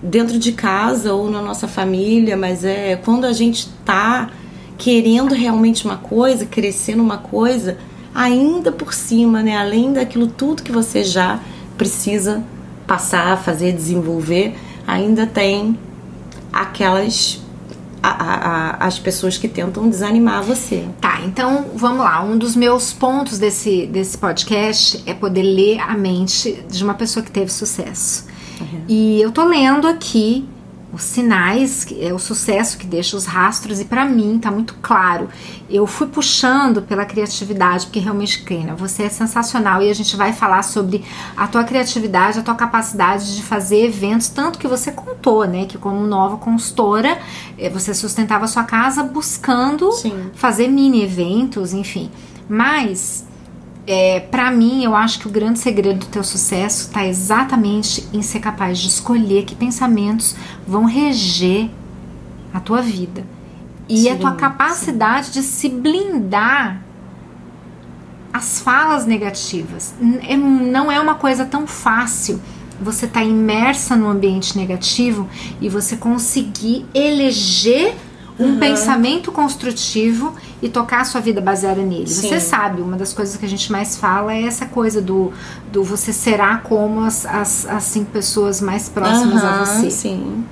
[0.01, 4.30] dentro de casa ou na nossa família, mas é quando a gente tá
[4.77, 7.77] querendo realmente uma coisa, crescendo uma coisa,
[8.13, 9.58] ainda por cima, né?
[9.58, 11.39] Além daquilo tudo que você já
[11.78, 12.43] precisa
[12.86, 15.78] passar, fazer, desenvolver, ainda tem
[16.52, 17.41] aquelas
[18.04, 20.86] a, a, as pessoas que tentam desanimar você.
[21.00, 22.24] Tá, então vamos lá.
[22.24, 27.24] Um dos meus pontos desse, desse podcast é poder ler a mente de uma pessoa
[27.24, 28.26] que teve sucesso.
[28.60, 28.82] Uhum.
[28.88, 30.47] E eu tô lendo aqui
[30.93, 35.30] os sinais, é o sucesso que deixa os rastros, e para mim tá muito claro.
[35.69, 40.34] Eu fui puxando pela criatividade, porque realmente, Keina, você é sensacional e a gente vai
[40.34, 41.04] falar sobre
[41.38, 45.77] a tua criatividade, a tua capacidade de fazer eventos, tanto que você contou, né, que
[45.77, 47.17] como nova consultora,
[47.58, 50.30] eh, você sustentava a sua casa buscando Sim.
[50.34, 52.12] fazer mini eventos, enfim.
[52.49, 53.23] Mas
[53.88, 58.22] é, para mim, eu acho que o grande segredo do teu sucesso está exatamente em
[58.22, 60.36] ser capaz de escolher que pensamentos
[60.67, 61.70] vão reger
[62.54, 63.26] a tua vida.
[63.89, 65.32] E sim, a tua capacidade sim.
[65.34, 66.82] de se blindar
[68.32, 69.94] as falas negativas.
[70.28, 72.39] É, não é uma coisa tão fácil
[72.80, 75.28] você estar tá imersa no ambiente negativo
[75.60, 77.96] e você conseguir eleger
[78.39, 78.60] um uhum.
[78.60, 82.08] pensamento construtivo e tocar a sua vida baseada nele.
[82.08, 82.30] Sim.
[82.30, 85.32] Você sabe, uma das coisas que a gente mais fala é essa coisa do,
[85.72, 89.89] do você será como as, as, as cinco pessoas mais próximas uhum, a você.
[89.89, 90.46] Sim.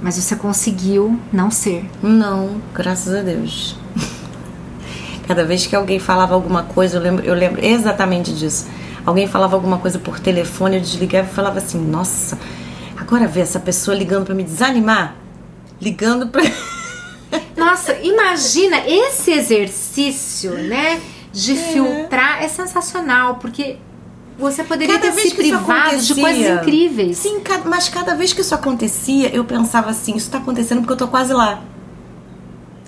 [0.00, 1.88] Mas você conseguiu não ser.
[2.02, 3.76] Não, graças a Deus.
[5.26, 8.66] Cada vez que alguém falava alguma coisa, eu lembro, eu lembro exatamente disso.
[9.06, 12.38] Alguém falava alguma coisa por telefone, eu desligava e falava assim: Nossa,
[12.98, 15.16] agora vê essa pessoa ligando para me desanimar.
[15.80, 16.42] Ligando para
[17.72, 21.00] Nossa, imagina esse exercício, né?
[21.32, 21.56] De é.
[21.56, 23.78] filtrar é sensacional, porque
[24.38, 27.16] você poderia cada ter se privado de coisas incríveis.
[27.16, 30.98] Sim, mas cada vez que isso acontecia, eu pensava assim: isso está acontecendo porque eu
[30.98, 31.62] tô quase lá.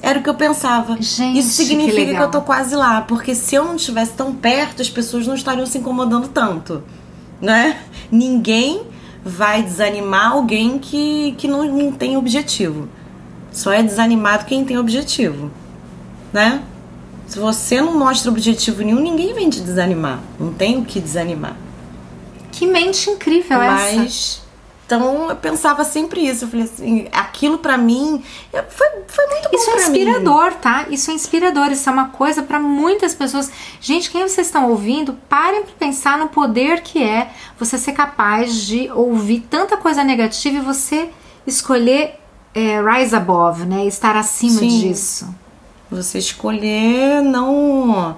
[0.02, 0.98] Era o que eu pensava.
[1.00, 4.34] Gente, isso significa que, que, eu tô quase lá, porque se eu não estivesse tão
[4.34, 6.82] perto, as pessoas não estariam se incomodando tanto,
[7.40, 7.80] né?
[8.12, 8.82] Ninguém
[9.24, 12.86] vai desanimar alguém que, que não, não tem objetivo.
[13.54, 15.48] Só é desanimado quem tem objetivo,
[16.32, 16.62] né?
[17.28, 20.18] Se você não mostra objetivo nenhum, ninguém vem te desanimar.
[20.38, 21.56] Não tem o que desanimar.
[22.50, 24.44] Que mente incrível Mas, essa.
[24.84, 26.44] Então eu pensava sempre isso.
[26.44, 28.22] Eu falei assim, aquilo para mim
[28.68, 29.56] foi, foi muito bom.
[29.56, 30.56] Isso é inspirador, mim.
[30.60, 30.86] tá?
[30.90, 31.70] Isso é inspirador.
[31.70, 33.50] Isso é uma coisa para muitas pessoas.
[33.80, 38.66] Gente, quem vocês estão ouvindo, parem para pensar no poder que é você ser capaz
[38.66, 41.08] de ouvir tanta coisa negativa e você
[41.46, 42.20] escolher
[42.54, 43.84] é, rise above, né?
[43.84, 44.80] Estar acima Sim.
[44.80, 45.34] disso.
[45.90, 48.16] Você escolher não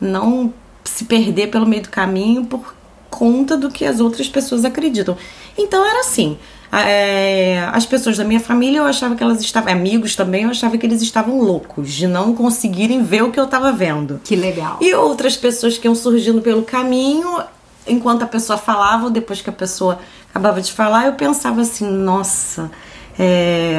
[0.00, 0.52] não
[0.84, 2.74] se perder pelo meio do caminho por
[3.10, 5.16] conta do que as outras pessoas acreditam.
[5.56, 6.38] Então era assim.
[6.70, 10.76] É, as pessoas da minha família eu achava que elas estavam amigos também eu achava
[10.76, 14.76] que eles estavam loucos de não conseguirem ver o que eu estava vendo que legal
[14.78, 17.42] e outras pessoas que iam surgindo pelo caminho
[17.86, 21.86] enquanto a pessoa falava ou depois que a pessoa acabava de falar eu pensava assim
[21.86, 22.70] nossa
[23.18, 23.76] é,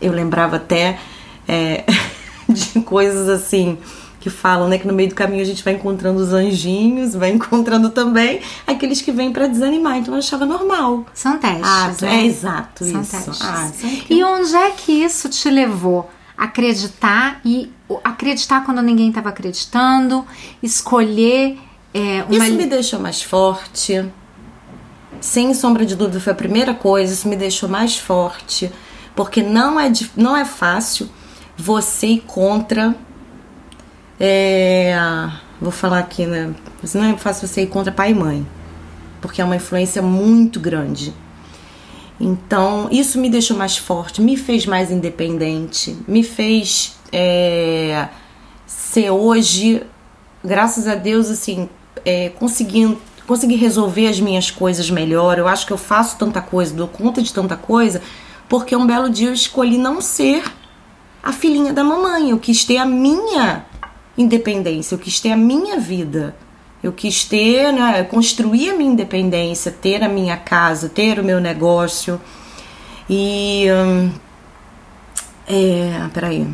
[0.00, 0.98] eu lembrava até
[1.46, 1.84] é,
[2.48, 3.78] de coisas assim
[4.20, 7.30] que falam, né, que no meio do caminho a gente vai encontrando os anjinhos, vai
[7.30, 9.96] encontrando também aqueles que vêm para desanimar.
[9.96, 11.06] Então eu achava normal.
[11.14, 11.64] São testes.
[11.64, 12.20] Ah, né?
[12.20, 13.10] é exato São isso.
[13.10, 13.40] Testes.
[13.42, 13.70] Ah,
[14.10, 16.10] e onde é que isso te levou?
[16.36, 17.72] Acreditar e
[18.04, 20.24] acreditar quando ninguém estava acreditando,
[20.62, 21.58] escolher
[21.92, 22.46] é, uma...
[22.46, 24.04] Isso me deixou mais forte
[25.20, 28.70] sem sombra de dúvida, foi a primeira coisa, isso me deixou mais forte,
[29.14, 31.08] porque não é, não é fácil
[31.56, 32.94] você ir contra.
[34.18, 34.94] É,
[35.60, 36.54] vou falar aqui, né?
[36.94, 38.46] Não é fácil você ir contra pai e mãe,
[39.20, 41.12] porque é uma influência muito grande.
[42.20, 48.08] Então, isso me deixou mais forte, me fez mais independente, me fez é,
[48.66, 49.82] ser hoje,
[50.44, 51.68] graças a Deus, assim,
[52.04, 52.98] é, conseguindo
[53.30, 55.38] conseguir resolver as minhas coisas melhor.
[55.38, 58.02] Eu acho que eu faço tanta coisa, dou conta de tanta coisa,
[58.48, 60.42] porque um belo dia eu escolhi não ser
[61.22, 62.30] a filhinha da mamãe.
[62.30, 63.64] Eu quis ter a minha
[64.18, 66.34] independência, eu quis ter a minha vida.
[66.82, 71.38] Eu quis ter, né, construir a minha independência, ter a minha casa, ter o meu
[71.38, 72.20] negócio.
[73.08, 73.66] E.
[73.70, 74.10] Hum,
[75.46, 76.08] é.
[76.12, 76.48] Peraí.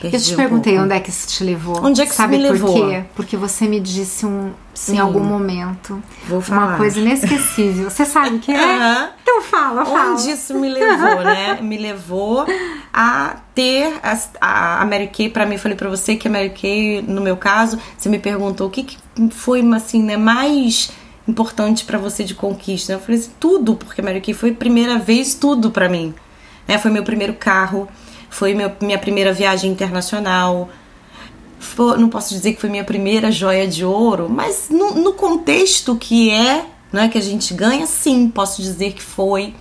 [0.00, 1.84] Perdi eu te perguntei um onde é que isso te levou.
[1.84, 2.88] Onde é que Sabe isso me por levou?
[2.88, 3.04] quê?
[3.14, 4.52] Porque você me disse um,
[4.88, 6.66] em algum momento Vou falar.
[6.68, 7.90] uma coisa inesquecível.
[7.90, 8.54] Você sabe o que é?
[8.74, 9.08] Uhum.
[9.22, 10.12] Então fala, fala.
[10.12, 11.58] Onde isso me levou, né?
[11.60, 12.46] me levou
[12.92, 13.98] a ter
[14.40, 15.28] a, a Mary Kay.
[15.28, 18.68] Pra mim, falei pra você que a Mary Kay, no meu caso, você me perguntou
[18.68, 18.96] o que, que
[19.30, 20.90] foi assim, né, mais
[21.26, 22.92] importante para você de conquista.
[22.92, 26.14] Eu falei assim, tudo, porque a Mary Kay foi a primeira vez tudo para mim.
[26.68, 26.78] Né?
[26.78, 27.88] Foi meu primeiro carro
[28.34, 30.68] foi meu, minha primeira viagem internacional.
[31.60, 35.94] Foi, não posso dizer que foi minha primeira joia de ouro, mas no, no contexto
[35.94, 39.54] que é, né, que a gente ganha, sim, posso dizer que foi.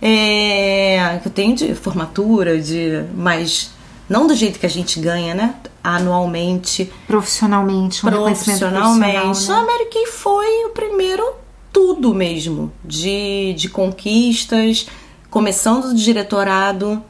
[0.00, 3.70] é, eu tenho de formatura, de mas
[4.08, 5.54] não do jeito que a gente ganha, né?
[5.82, 6.92] Anualmente.
[7.06, 9.14] Profissionalmente, um profissionalmente.
[9.14, 9.70] profissional, né?
[9.70, 11.24] A Mary Kay foi o primeiro
[11.72, 14.86] tudo mesmo, de, de conquistas,
[15.30, 17.02] começando do diretorado,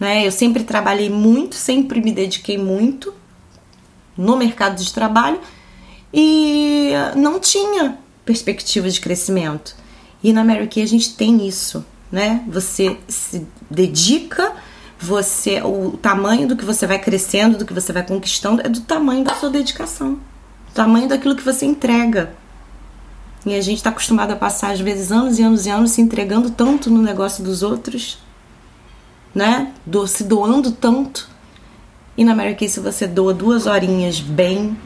[0.00, 0.26] né?
[0.26, 3.14] Eu sempre trabalhei muito, sempre me dediquei muito
[4.16, 5.38] no mercado de trabalho
[6.12, 9.76] e não tinha perspectiva de crescimento.
[10.22, 12.42] E na Mary Kay a gente tem isso, né?
[12.48, 14.54] Você se dedica,
[14.98, 18.80] você o tamanho do que você vai crescendo, do que você vai conquistando é do
[18.80, 22.34] tamanho da sua dedicação, do tamanho daquilo que você entrega.
[23.44, 26.02] E a gente está acostumado a passar, às vezes, anos e anos e anos se
[26.02, 28.18] entregando tanto no negócio dos outros,
[29.34, 29.72] né?
[29.86, 31.28] Do, se doando tanto.
[32.16, 34.76] E na Mary Kay, se você doa duas horinhas bem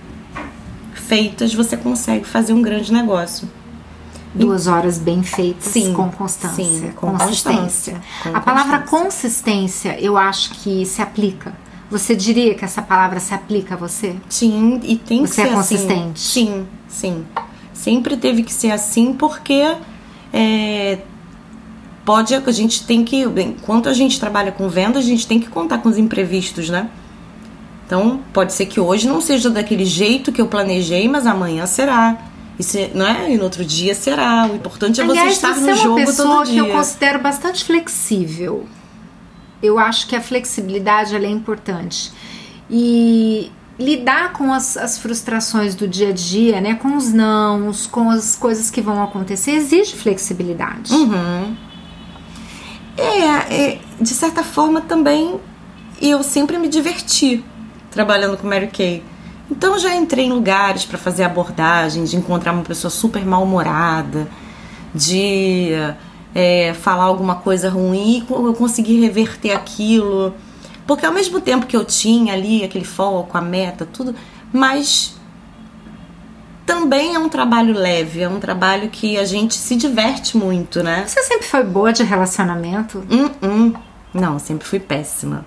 [0.95, 3.49] feitas, você consegue fazer um grande negócio.
[4.35, 6.65] Duas horas bem feitas, Sim, com constância.
[6.65, 7.93] sim, com consistência.
[7.95, 11.55] constância, com a palavra consistência, eu acho que se aplica.
[11.89, 14.17] Você diria que essa palavra se aplica a você?
[14.29, 15.95] Sim, e tem que Você é ser consistente?
[16.15, 16.17] assim.
[16.17, 17.25] Sim, sim.
[17.73, 19.77] Sempre teve que ser assim porque
[20.33, 20.99] é,
[22.05, 25.49] pode a gente tem que enquanto a gente trabalha com venda a gente tem que
[25.49, 26.90] contar com os imprevistos, né?
[27.87, 32.17] Então pode ser que hoje não seja daquele jeito que eu planejei, mas amanhã será.
[32.59, 33.33] E, se, não é?
[33.33, 34.49] e no outro dia será.
[34.51, 36.61] O importante é você Aliás, estar você no é uma jogo pessoa todo que dia.
[36.61, 38.67] eu considero bastante flexível.
[39.62, 42.12] Eu acho que a flexibilidade é importante.
[42.71, 46.75] E lidar com as, as frustrações do dia a dia, né?
[46.75, 50.93] Com os nãos, com as coisas que vão acontecer, exige flexibilidade.
[50.93, 51.57] Uhum.
[52.97, 55.41] É, é, de certa forma também
[56.01, 57.45] eu sempre me diverti
[57.91, 59.03] trabalhando com Mary Kay.
[59.51, 64.29] Então já entrei em lugares para fazer abordagem, de encontrar uma pessoa super mal-humorada,
[64.95, 65.71] de
[66.35, 70.35] é, falar alguma coisa ruim e eu consegui reverter aquilo.
[70.87, 74.15] Porque ao mesmo tempo que eu tinha ali aquele foco, a meta, tudo,
[74.53, 75.17] mas
[76.66, 81.05] também é um trabalho leve, é um trabalho que a gente se diverte muito, né?
[81.07, 83.05] Você sempre foi boa de relacionamento?
[83.11, 83.72] Hum, hum.
[84.12, 85.44] Não, sempre fui péssima.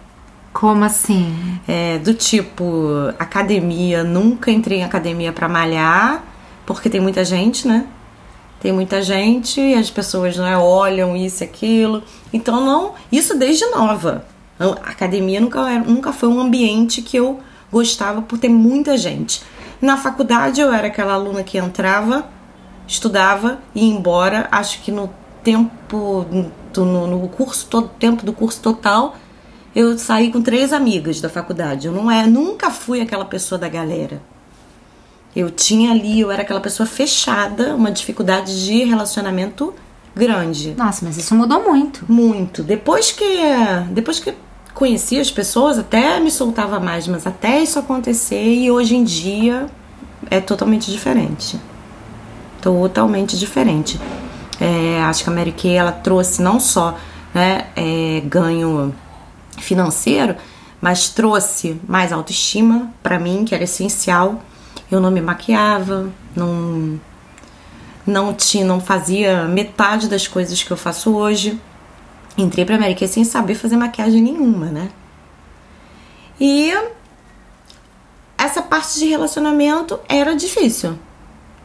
[0.53, 1.35] Como assim?
[1.67, 6.23] É, do tipo, academia, nunca entrei em academia pra malhar,
[6.65, 7.85] porque tem muita gente, né?
[8.59, 12.03] Tem muita gente e as pessoas não é, olham isso e aquilo.
[12.33, 12.95] Então, não.
[13.11, 14.25] Isso desde nova.
[14.59, 17.39] A academia nunca, nunca foi um ambiente que eu
[17.71, 19.43] gostava por ter muita gente.
[19.81, 22.25] Na faculdade, eu era aquela aluna que entrava,
[22.87, 24.47] estudava e ia embora.
[24.51, 25.09] Acho que no
[25.43, 26.25] tempo,
[26.73, 29.15] do- no, no curso, todo tempo do curso total,
[29.75, 31.87] eu saí com três amigas da faculdade.
[31.87, 34.21] Eu não é, nunca fui aquela pessoa da galera.
[35.35, 39.71] Eu tinha ali, eu era aquela pessoa fechada, uma dificuldade de relacionamento
[40.15, 40.73] grande.
[40.75, 42.03] Nossa, mas isso mudou muito.
[42.11, 42.63] Muito.
[42.63, 43.25] Depois que
[43.91, 44.33] depois que
[44.77, 49.65] conheci as pessoas, até me soltava mais, mas até isso acontecer e hoje em dia
[50.29, 51.59] é totalmente diferente.
[52.61, 53.99] Totalmente diferente.
[54.61, 56.95] É, acho que a Mary Kay ela trouxe não só
[57.33, 58.93] né, é, ganho
[59.57, 60.35] financeiro,
[60.79, 64.43] mas trouxe mais autoestima pra mim, que era essencial.
[64.91, 66.99] Eu não me maquiava, não
[68.05, 71.59] não tinha, não fazia metade das coisas que eu faço hoje.
[72.37, 74.89] Entrei pra Kay sem saber fazer maquiagem nenhuma, né?
[76.39, 76.71] E
[78.37, 80.97] essa parte de relacionamento era difícil.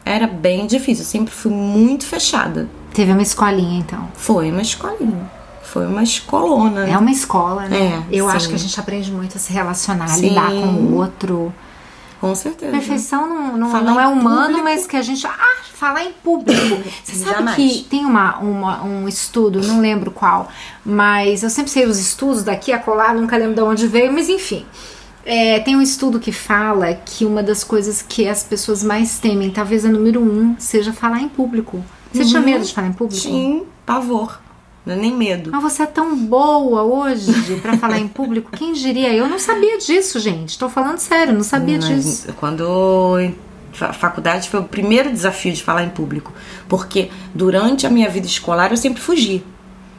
[0.03, 1.03] Era bem difícil.
[1.03, 2.67] Eu sempre fui muito fechada.
[2.93, 4.07] Teve uma escolinha, então.
[4.15, 5.31] Foi uma escolinha.
[5.61, 6.91] Foi uma escolona, né?
[6.91, 8.03] É uma escola, né?
[8.11, 8.35] É, Eu sim.
[8.35, 10.29] acho que a gente aprende muito a se relacionar, Sim.
[10.29, 11.53] lidar com o outro.
[12.23, 12.71] Com certeza.
[12.71, 14.63] Perfeição não, não, não é humano, público.
[14.63, 15.27] mas que a gente.
[15.27, 15.37] Ah,
[15.73, 16.61] falar em público.
[17.03, 17.55] Você sabe Jamais.
[17.57, 20.47] que tem uma, uma- um estudo, não lembro qual,
[20.85, 24.29] mas eu sempre sei os estudos daqui a colar, nunca lembro de onde veio, mas
[24.29, 24.65] enfim.
[25.25, 29.49] É, tem um estudo que fala que uma das coisas que as pessoas mais temem,
[29.51, 31.83] talvez a número um, seja falar em público.
[32.13, 32.45] Você tinha Uhum.
[32.45, 33.21] medo de falar em público?
[33.21, 34.39] Sim, pavor.
[34.85, 35.49] Não é nem medo.
[35.51, 38.51] Mas você é tão boa hoje pra falar em público.
[38.51, 39.13] Quem diria?
[39.13, 40.59] Eu não sabia disso, gente.
[40.59, 42.33] Tô falando sério, não sabia Mas disso.
[42.33, 43.17] Quando
[43.73, 46.31] faculdade foi o primeiro desafio de falar em público,
[46.67, 49.43] porque durante a minha vida escolar eu sempre fugi.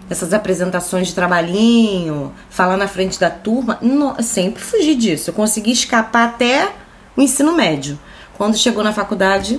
[0.09, 5.31] Essas apresentações de trabalhinho, falar na frente da turma, não, eu sempre fugi disso.
[5.31, 6.71] Eu consegui escapar até
[7.17, 7.99] o ensino médio.
[8.37, 9.59] Quando chegou na faculdade,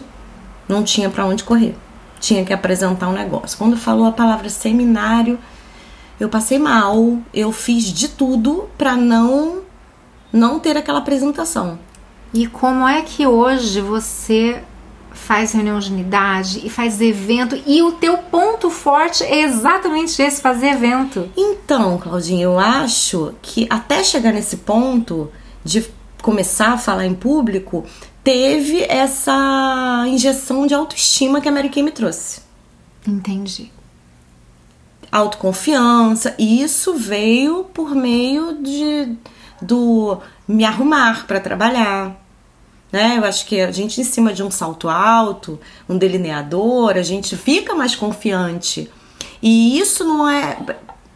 [0.67, 1.75] não tinha pra onde correr.
[2.25, 3.55] Tinha que apresentar um negócio.
[3.55, 5.37] Quando falou a palavra seminário,
[6.19, 7.19] eu passei mal.
[7.31, 9.61] Eu fiz de tudo pra não
[10.33, 11.77] não ter aquela apresentação.
[12.33, 14.63] E como é que hoje você
[15.11, 20.41] faz reunião de unidade e faz evento e o teu ponto forte é exatamente esse,
[20.41, 21.29] fazer evento.
[21.37, 25.31] Então, Claudinha, eu acho que até chegar nesse ponto
[25.63, 25.85] de
[26.23, 27.85] começar a falar em público,
[28.25, 32.41] teve essa injeção de autoestima que a Mary Kay me trouxe.
[33.07, 33.71] Entendi.
[35.11, 39.15] Autoconfiança, e isso veio por meio de
[39.61, 40.17] do
[40.47, 42.19] me arrumar para trabalhar,
[42.91, 43.17] né?
[43.17, 47.37] Eu acho que a gente, em cima de um salto alto, um delineador, a gente
[47.37, 48.91] fica mais confiante.
[49.41, 50.57] E isso não é.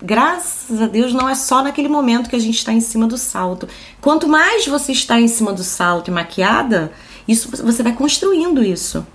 [0.02, 3.18] Graças a Deus, não é só naquele momento que a gente está em cima do
[3.18, 3.68] salto.
[4.00, 6.92] Quanto mais você está em cima do salto e maquiada,
[7.28, 9.06] isso você vai construindo isso.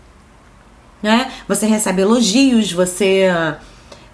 [1.02, 1.30] Né?
[1.48, 3.30] Você recebe elogios, você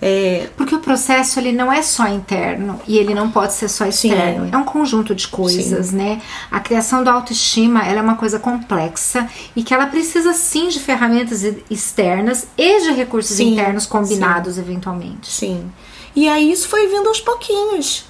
[0.03, 0.49] é...
[0.57, 4.47] Porque o processo ele não é só interno e ele não pode ser só externo.
[4.47, 4.51] Sim.
[4.53, 5.97] É um conjunto de coisas, sim.
[5.97, 6.23] né?
[6.51, 10.81] A criação da autoestima ela é uma coisa complexa e que ela precisa sim de
[10.81, 13.53] ferramentas externas e de recursos sim.
[13.53, 15.31] internos combinados eventualmente.
[15.31, 15.71] Sim.
[16.15, 18.05] E aí isso foi vindo aos pouquinhos,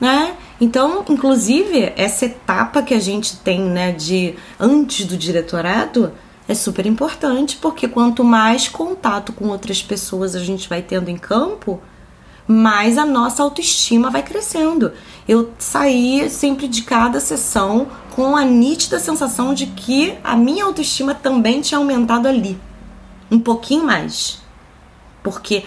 [0.00, 0.36] né?
[0.60, 6.12] Então, inclusive, essa etapa que a gente tem, né, de antes do diretorado,
[6.46, 11.16] é super importante, porque quanto mais contato com outras pessoas a gente vai tendo em
[11.16, 11.80] campo,
[12.46, 14.92] mais a nossa autoestima vai crescendo.
[15.26, 21.14] Eu saí sempre de cada sessão com a nítida sensação de que a minha autoestima
[21.14, 22.58] também tinha aumentado ali.
[23.30, 24.42] Um pouquinho mais.
[25.22, 25.64] Porque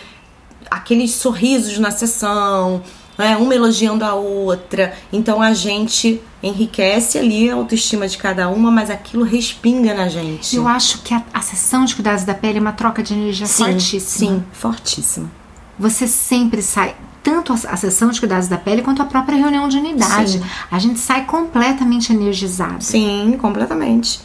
[0.70, 2.82] aqueles sorrisos na sessão,
[3.18, 4.93] né, uma elogiando a outra.
[5.11, 10.55] Então a gente enriquece ali a autoestima de cada uma, mas aquilo respinga na gente.
[10.55, 13.47] Eu acho que a, a sessão de cuidados da pele é uma troca de energia
[13.47, 14.32] sim, fortíssima.
[14.32, 15.32] Sim, fortíssima.
[15.80, 19.78] Você sempre sai tanto a, sessão de cuidados da pele quanto a própria reunião de
[19.78, 20.39] unidade.
[20.39, 20.43] Sim.
[20.72, 22.82] A gente sai completamente energizado.
[22.82, 24.22] Sim, completamente.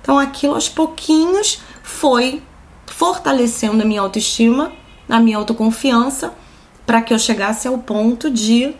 [0.00, 2.42] Então aquilo aos pouquinhos foi
[2.86, 4.72] fortalecendo a minha autoestima,
[5.12, 6.32] a minha autoconfiança
[6.86, 8.74] para que eu chegasse ao ponto de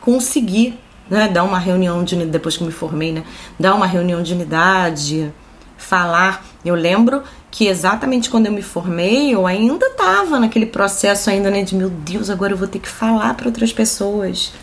[0.00, 0.78] conseguir
[1.10, 3.24] né, dar uma reunião de depois que me formei, né,
[3.60, 5.30] dar uma reunião de unidade,
[5.76, 6.46] falar.
[6.64, 11.62] Eu lembro que exatamente quando eu me formei, eu ainda estava naquele processo ainda né,
[11.62, 14.54] de meu Deus, agora eu vou ter que falar para outras pessoas.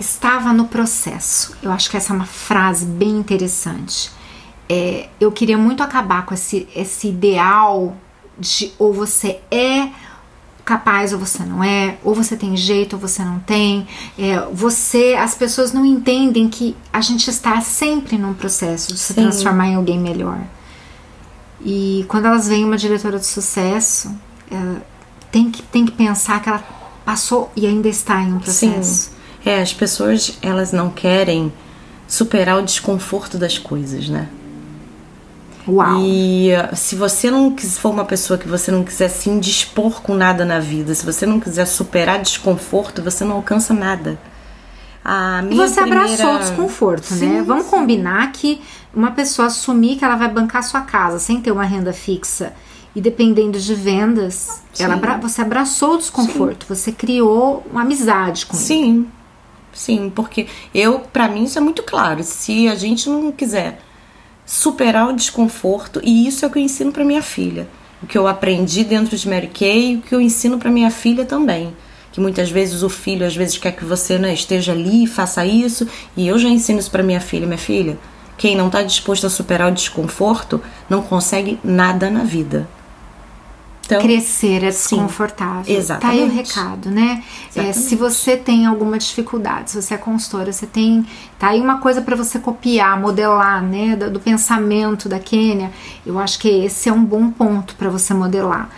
[0.00, 1.54] Estava no processo.
[1.62, 4.10] Eu acho que essa é uma frase bem interessante.
[4.66, 7.94] É, eu queria muito acabar com esse, esse ideal
[8.38, 9.90] de ou você é
[10.64, 13.86] capaz ou você não é, ou você tem jeito ou você não tem.
[14.18, 19.12] É, você, as pessoas não entendem que a gente está sempre num processo de se
[19.12, 19.22] Sim.
[19.22, 20.40] transformar em alguém melhor.
[21.64, 24.10] E quando elas veem uma diretora de sucesso,
[24.50, 24.80] é,
[25.30, 26.64] tem, que, tem que pensar que ela
[27.04, 29.10] passou e ainda está em um processo.
[29.10, 29.10] Sim.
[29.44, 31.52] É, as pessoas elas não querem
[32.08, 34.28] superar o desconforto das coisas, né?
[35.66, 35.98] Uau.
[36.00, 40.14] E uh, se você não for uma pessoa que você não quiser se indispor com
[40.14, 44.18] nada na vida, se você não quiser superar desconforto, você não alcança nada.
[45.04, 46.04] A minha você primeira...
[46.04, 47.18] abraçou o desconforto, né?
[47.18, 47.42] sim, né?
[47.42, 47.70] Vamos sim.
[47.70, 48.60] combinar que
[48.94, 52.54] uma pessoa assumir que ela vai bancar sua casa sem ter uma renda fixa
[52.94, 58.90] e dependendo de vendas, ela, você abraçou o desconforto, você criou uma amizade com Sim.
[58.90, 59.08] Ele.
[59.72, 62.22] Sim, porque eu, para mim, isso é muito claro.
[62.22, 63.80] Se a gente não quiser
[64.44, 67.66] superar o desconforto e isso é o que eu ensino para minha filha.
[68.02, 71.24] O que eu aprendi dentro de Mary Kay o que eu ensino para minha filha
[71.24, 71.74] também.
[72.12, 75.88] Que muitas vezes o filho às vezes quer que você né, esteja ali faça isso,
[76.16, 77.98] e eu já ensino isso para minha filha, minha filha.
[78.36, 82.68] Quem não está disposto a superar o desconforto não consegue nada na vida.
[83.84, 85.76] Então, Crescer é desconfortável.
[85.76, 86.18] Exatamente.
[86.18, 87.22] Tá aí o recado, né?
[87.54, 91.06] É, se você tem alguma dificuldade, se você é consultora, você tem.
[91.38, 93.94] Tá aí uma coisa para você copiar, modelar, né?
[93.96, 95.70] Do, do pensamento da Kênia.
[96.04, 98.70] Eu acho que esse é um bom ponto para você modelar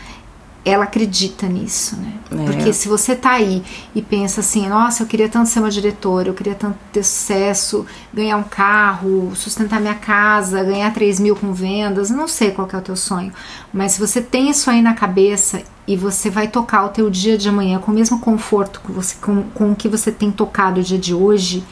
[0.66, 2.12] ela acredita nisso, né?
[2.32, 2.44] É.
[2.44, 3.62] Porque se você tá aí
[3.94, 7.86] e pensa assim, nossa, eu queria tanto ser uma diretora, eu queria tanto ter sucesso,
[8.12, 12.76] ganhar um carro, sustentar minha casa, ganhar 3 mil com vendas, não sei qual é
[12.76, 13.32] o teu sonho,
[13.72, 17.38] mas se você tem isso aí na cabeça e você vai tocar o teu dia
[17.38, 20.80] de amanhã com o mesmo conforto que você, com, com o que você tem tocado
[20.80, 21.62] o dia de hoje,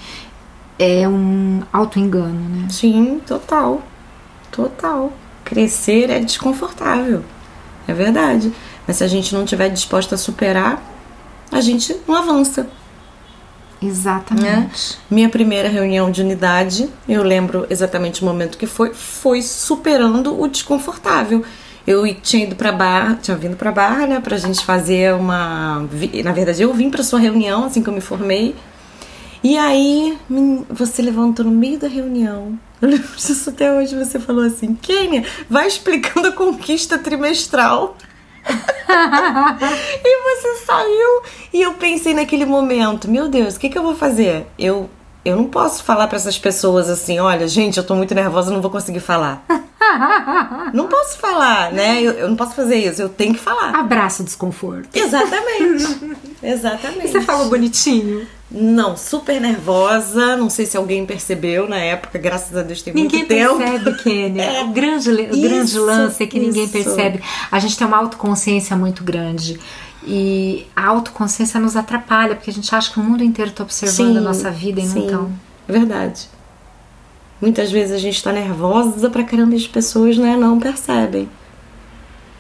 [0.79, 2.69] é um auto-engano, né?
[2.71, 3.83] Sim, total.
[4.53, 5.13] Total.
[5.45, 7.25] Crescer é desconfortável.
[7.87, 8.53] É verdade.
[8.87, 10.83] Mas se a gente não estiver disposta a superar,
[11.51, 12.69] a gente não avança.
[13.83, 14.43] Exatamente.
[14.43, 14.71] Né?
[15.11, 20.49] Minha primeira reunião de unidade, eu lembro exatamente o momento que foi, foi superando o
[20.49, 21.45] desconfortável.
[21.87, 25.87] Eu tinha ido para Barra, tinha vindo para Barra, né, pra gente fazer uma,
[26.25, 28.55] na verdade eu vim para sua reunião assim que eu me formei.
[29.43, 30.17] E aí,
[30.71, 32.59] você levantou no meio da reunião.
[32.81, 33.95] Eu lembro disso até hoje.
[33.95, 37.95] Você falou assim: Kênia, vai explicando a conquista trimestral.
[40.05, 41.23] e você saiu.
[41.53, 44.47] E eu pensei naquele momento: Meu Deus, o que, que eu vou fazer?
[44.59, 44.89] Eu,
[45.25, 48.61] eu não posso falar para essas pessoas assim: Olha, gente, eu tô muito nervosa, não
[48.61, 49.45] vou conseguir falar.
[50.73, 52.03] não posso falar, né?
[52.03, 53.75] Eu, eu, não posso fazer isso, eu tenho que falar.
[53.75, 54.89] Abraço o desconforto.
[54.95, 56.17] Exatamente.
[56.43, 57.07] Exatamente.
[57.07, 58.27] E você falou bonitinho.
[58.51, 60.37] Não, super nervosa.
[60.37, 63.59] Não sei se alguém percebeu na época, graças a Deus tem ninguém muito tempo.
[63.59, 64.45] Ninguém percebe, Kênia.
[64.55, 66.47] É, o grande, o grande lance é que isso.
[66.47, 67.21] ninguém percebe.
[67.51, 69.59] A gente tem uma autoconsciência muito grande.
[70.07, 74.13] E a autoconsciência nos atrapalha, porque a gente acha que o mundo inteiro está observando
[74.13, 75.33] sim, a nossa vida e não então.
[75.69, 76.29] É verdade.
[77.41, 81.29] Muitas vezes a gente está nervosa pra caramba e as pessoas né, não percebem.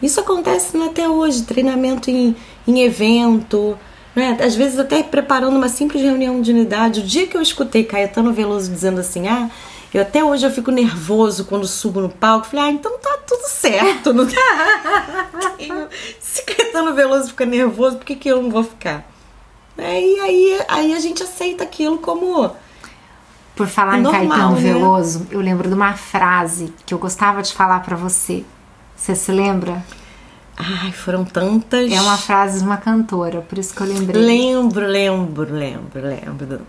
[0.02, 2.36] Isso acontece até hoje, treinamento em,
[2.68, 3.76] em evento,
[4.14, 4.36] né?
[4.40, 7.00] Às vezes até preparando uma simples reunião de unidade.
[7.00, 9.50] O dia que eu escutei Caetano Veloso dizendo assim, ah,
[9.94, 12.46] eu até hoje eu fico nervoso quando subo no palco.
[12.46, 14.12] Falei, ah, então tá tudo certo.
[14.12, 14.26] Não
[16.18, 19.08] Se Caetano Veloso fica nervoso, por que, que eu não vou ficar?
[19.78, 22.50] É, e aí, aí a gente aceita aquilo como.
[23.54, 24.60] Por falar normal, em Caetano né?
[24.60, 28.44] Veloso, eu lembro de uma frase que eu gostava de falar para você.
[28.96, 29.80] Você se lembra?
[30.56, 31.90] Ai, foram tantas.
[31.90, 34.22] É uma frase de uma cantora, por isso que eu lembrei.
[34.22, 36.60] Lembro, lembro, lembro, lembro.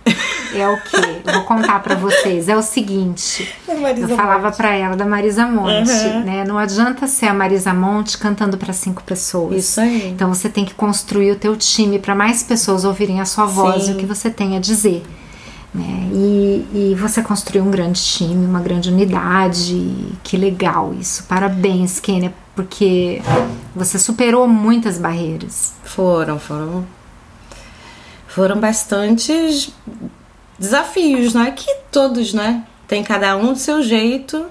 [0.54, 1.22] É o quê?
[1.32, 2.50] vou contar para vocês.
[2.50, 3.54] É o seguinte.
[3.68, 6.24] eu falava para ela da Marisa Monte, uhum.
[6.24, 6.44] né?
[6.46, 9.56] Não adianta ser a Marisa Monte cantando para cinco pessoas.
[9.56, 10.10] Isso aí.
[10.10, 13.84] Então você tem que construir o teu time para mais pessoas ouvirem a sua voz
[13.84, 13.92] Sim.
[13.92, 15.04] e o que você tem a dizer.
[15.74, 16.10] Né?
[16.14, 19.94] E, e você construiu um grande time, uma grande unidade.
[20.24, 21.26] Que legal isso.
[21.26, 23.22] Parabéns, Kênia porque
[23.76, 25.74] você superou muitas barreiras.
[25.84, 26.88] Foram, foram.
[28.28, 29.72] Foram bastantes
[30.58, 31.52] desafios, né?
[31.52, 32.64] Que todos, né?
[32.88, 34.46] Tem cada um do seu jeito,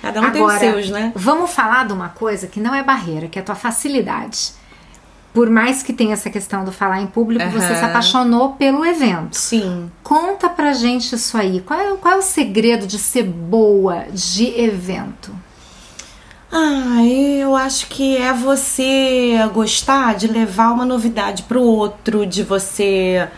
[0.00, 1.12] cada um Agora, tem os seus, né?
[1.14, 4.52] Vamos falar de uma coisa que não é barreira, que é a tua facilidade.
[5.32, 7.52] Por mais que tenha essa questão do falar em público, uhum.
[7.52, 9.36] você se apaixonou pelo evento.
[9.36, 9.90] Sim.
[10.02, 11.60] Conta pra gente isso aí.
[11.60, 15.32] Qual é, qual é o segredo de ser boa de evento?
[16.52, 22.42] Ah, eu acho que é você gostar de levar uma novidade para o outro, de
[22.42, 23.28] você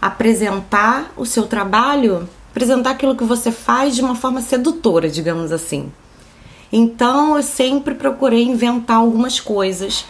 [0.00, 5.92] apresentar o seu trabalho, apresentar aquilo que você faz de uma forma sedutora, digamos assim.
[6.72, 10.06] Então eu sempre procurei inventar algumas coisas.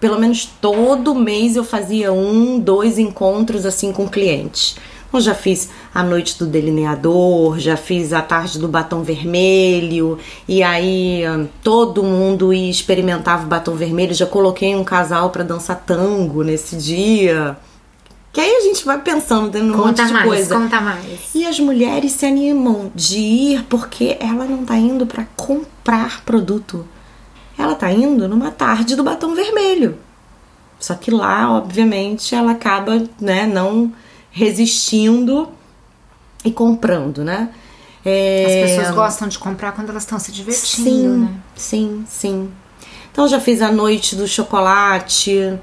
[0.00, 4.74] Pelo menos todo mês eu fazia um, dois encontros assim com clientes.
[5.12, 10.62] Eu já fiz a noite do delineador, já fiz a tarde do batom vermelho, e
[10.62, 14.14] aí hum, todo mundo experimentava o batom vermelho.
[14.14, 17.58] Já coloquei um casal para dançar tango nesse dia.
[18.32, 20.54] Que aí a gente vai pensando dentro um conta monte de mais, coisa.
[20.56, 21.34] Conta mais.
[21.34, 26.88] E as mulheres se animam de ir porque ela não tá indo para comprar produto.
[27.58, 29.98] Ela tá indo numa tarde do batom vermelho.
[30.80, 33.92] Só que lá, obviamente, ela acaba, né, não
[34.32, 35.48] resistindo
[36.44, 37.50] e comprando, né?
[38.04, 38.64] É...
[38.64, 41.34] As pessoas gostam de comprar quando elas estão se divertindo, sim, né?
[41.54, 42.50] Sim, sim.
[43.12, 45.56] Então já fiz a noite do chocolate,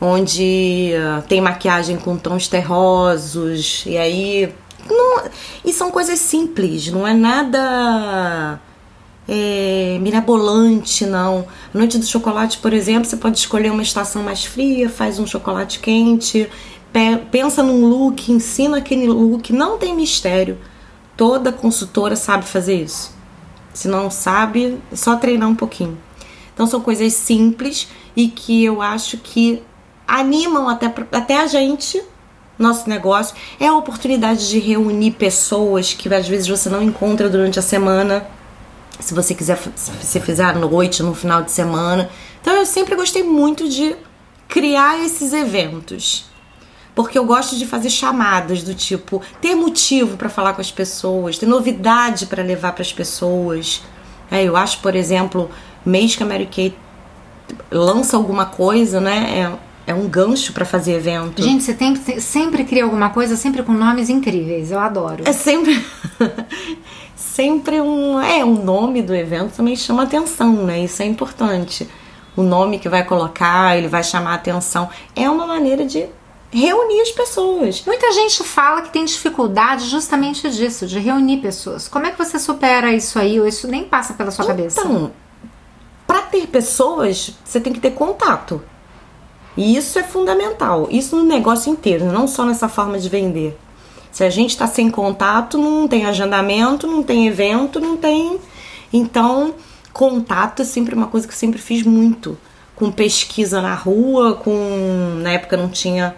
[0.00, 4.52] onde uh, tem maquiagem com tons terrosos, e aí.
[4.88, 5.24] Não,
[5.64, 8.60] e são coisas simples, não é nada
[9.28, 11.46] é, mirabolante, não.
[11.74, 15.26] A noite do chocolate, por exemplo, você pode escolher uma estação mais fria, faz um
[15.26, 16.48] chocolate quente
[17.30, 20.58] pensa num look, ensina aquele look, não tem mistério.
[21.16, 23.14] Toda consultora sabe fazer isso.
[23.72, 25.98] Se não sabe, é só treinar um pouquinho.
[26.54, 29.62] Então são coisas simples e que eu acho que
[30.08, 32.02] animam até, até a gente,
[32.58, 33.36] nosso negócio.
[33.60, 38.26] É a oportunidade de reunir pessoas que às vezes você não encontra durante a semana.
[38.98, 42.08] Se você quiser, se fizer à noite, no final de semana.
[42.40, 43.94] Então eu sempre gostei muito de
[44.48, 46.35] criar esses eventos
[46.96, 51.36] porque eu gosto de fazer chamadas do tipo ter motivo para falar com as pessoas,
[51.36, 53.82] ter novidade para levar para as pessoas.
[54.30, 55.50] É, eu acho, por exemplo,
[55.84, 56.74] mês que a Mary Kay
[57.70, 59.52] lança alguma coisa, né?
[59.86, 61.42] É, é um gancho para fazer evento.
[61.42, 64.70] Gente, você tem, sempre cria alguma coisa, sempre com nomes incríveis.
[64.70, 65.22] Eu adoro.
[65.26, 65.84] É sempre.
[67.14, 68.18] sempre um.
[68.18, 70.80] É, o nome do evento também chama atenção, né?
[70.80, 71.86] Isso é importante.
[72.34, 74.88] O nome que vai colocar, ele vai chamar atenção.
[75.14, 76.06] É uma maneira de
[76.50, 77.82] reunir as pessoas.
[77.86, 81.88] Muita gente fala que tem dificuldade justamente disso, de reunir pessoas.
[81.88, 83.40] Como é que você supera isso aí?
[83.40, 84.80] Ou isso nem passa pela sua então, cabeça?
[84.80, 85.12] Então,
[86.06, 88.62] para ter pessoas, você tem que ter contato.
[89.56, 90.86] E isso é fundamental.
[90.90, 93.58] Isso no negócio inteiro, não só nessa forma de vender.
[94.12, 98.38] Se a gente está sem contato, não tem agendamento, não tem evento, não tem.
[98.92, 99.54] Então,
[99.92, 102.38] contato é sempre uma coisa que eu sempre fiz muito.
[102.74, 105.18] Com pesquisa na rua, com.
[105.22, 106.14] Na época não tinha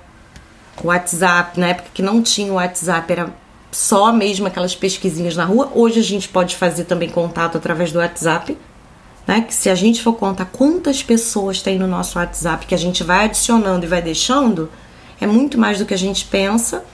[0.86, 3.34] WhatsApp, na época que não tinha WhatsApp, era
[3.70, 5.70] só mesmo aquelas pesquisinhas na rua.
[5.74, 8.56] Hoje a gente pode fazer também contato através do WhatsApp.
[9.26, 9.42] Né?
[9.42, 13.02] Que se a gente for contar quantas pessoas tem no nosso WhatsApp que a gente
[13.02, 14.70] vai adicionando e vai deixando,
[15.20, 16.84] é muito mais do que a gente pensa.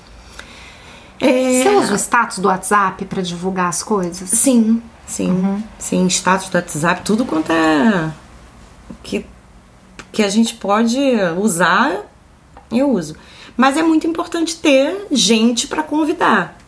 [1.20, 1.62] É...
[1.62, 4.28] Você usa o status do WhatsApp para divulgar as coisas?
[4.30, 5.62] Sim, sim, uhum.
[5.78, 6.06] sim.
[6.08, 8.12] Status do WhatsApp, tudo quanto é
[9.02, 9.24] que,
[10.10, 10.98] que a gente pode
[11.38, 12.00] usar,
[12.72, 13.14] eu uso.
[13.56, 16.58] Mas é muito importante ter gente para convidar.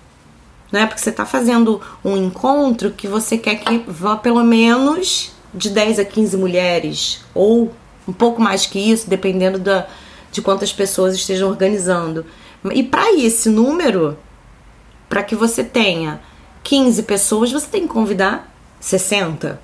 [0.71, 0.87] Né?
[0.87, 6.01] Porque você está fazendo um encontro que você quer que vá pelo menos de 10
[6.01, 7.73] a 15 mulheres, ou
[8.07, 9.87] um pouco mais que isso, dependendo da,
[10.31, 12.27] de quantas pessoas estejam organizando.
[12.73, 14.19] E para esse número,
[15.09, 16.21] para que você tenha
[16.63, 19.61] 15 pessoas, você tem que convidar 60.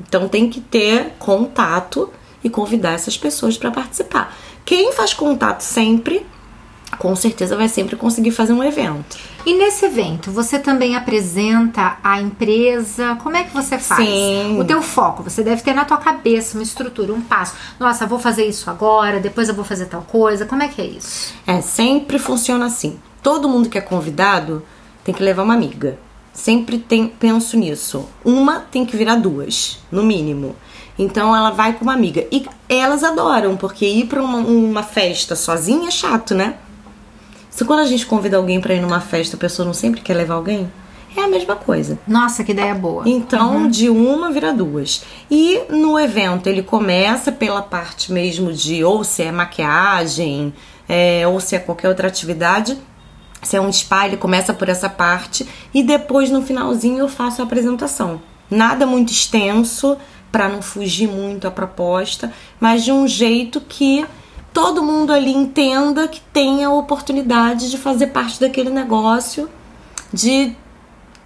[0.00, 2.10] Então tem que ter contato
[2.42, 4.36] e convidar essas pessoas para participar.
[4.64, 6.24] Quem faz contato sempre,
[6.98, 9.18] com certeza vai sempre conseguir fazer um evento.
[9.44, 13.16] E nesse evento, você também apresenta a empresa?
[13.22, 14.06] Como é que você faz?
[14.06, 14.60] Sim.
[14.60, 17.54] O teu foco, você deve ter na tua cabeça uma estrutura, um passo.
[17.80, 20.46] Nossa, vou fazer isso agora, depois eu vou fazer tal coisa.
[20.46, 21.34] Como é que é isso?
[21.46, 22.98] É, sempre funciona assim.
[23.20, 24.62] Todo mundo que é convidado
[25.02, 25.98] tem que levar uma amiga.
[26.32, 28.08] Sempre tem, penso nisso.
[28.24, 30.56] Uma tem que virar duas, no mínimo.
[31.02, 32.26] Então ela vai com uma amiga.
[32.30, 36.56] E elas adoram, porque ir pra uma, uma festa sozinha é chato, né?
[37.50, 40.14] Se quando a gente convida alguém para ir numa festa, a pessoa não sempre quer
[40.14, 40.70] levar alguém,
[41.14, 41.98] é a mesma coisa.
[42.06, 43.02] Nossa, que ideia boa.
[43.06, 43.68] Então, uhum.
[43.68, 45.04] de uma vira duas.
[45.30, 50.54] E no evento, ele começa pela parte mesmo de ou se é maquiagem,
[50.88, 52.78] é, ou se é qualquer outra atividade.
[53.42, 55.46] Se é um spa, ele começa por essa parte.
[55.74, 58.22] E depois, no finalzinho, eu faço a apresentação.
[58.50, 59.96] Nada muito extenso,
[60.32, 64.04] para não fugir muito à proposta, mas de um jeito que
[64.52, 69.48] todo mundo ali entenda que tem a oportunidade de fazer parte daquele negócio,
[70.12, 70.56] de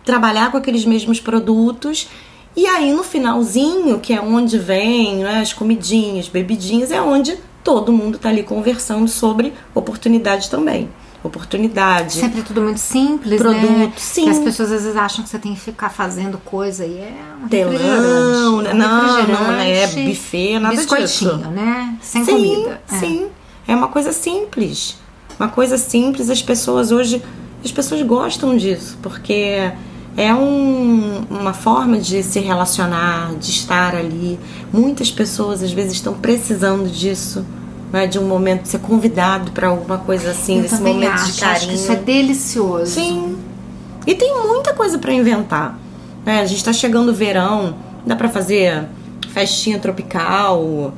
[0.04, 2.08] trabalhar com aqueles mesmos produtos.
[2.56, 7.92] E aí no finalzinho, que é onde vem né, as comidinhas, bebidinhas, é onde todo
[7.92, 10.88] mundo está ali conversando sobre oportunidades também
[11.22, 12.14] oportunidade.
[12.14, 13.92] Sempre tudo muito simples, produto, né?
[13.96, 14.24] sim.
[14.24, 17.14] Que as pessoas às vezes acham que você tem que ficar fazendo coisa e é
[17.42, 18.72] um Telão, né?
[18.72, 21.50] não, não é buffet, nada biscoitinho, disso.
[21.50, 21.96] né?
[22.00, 22.80] Sem sim, comida.
[22.90, 22.96] É.
[22.96, 23.26] Sim,
[23.66, 24.98] é uma coisa simples.
[25.38, 27.22] Uma coisa simples, as pessoas hoje,
[27.62, 29.70] as pessoas gostam disso, porque
[30.16, 34.38] é um, uma forma de se relacionar, de estar ali.
[34.72, 37.44] Muitas pessoas às vezes estão precisando disso
[37.92, 41.32] né, de um momento de ser convidado para alguma coisa assim, Eu desse momento acho,
[41.32, 41.56] de carinho.
[41.56, 42.86] Acho que isso é delicioso.
[42.86, 43.36] Sim.
[44.06, 45.78] E tem muita coisa para inventar.
[46.24, 46.40] Né?
[46.40, 48.84] A gente está chegando o verão, dá para fazer
[49.32, 50.92] festinha tropical,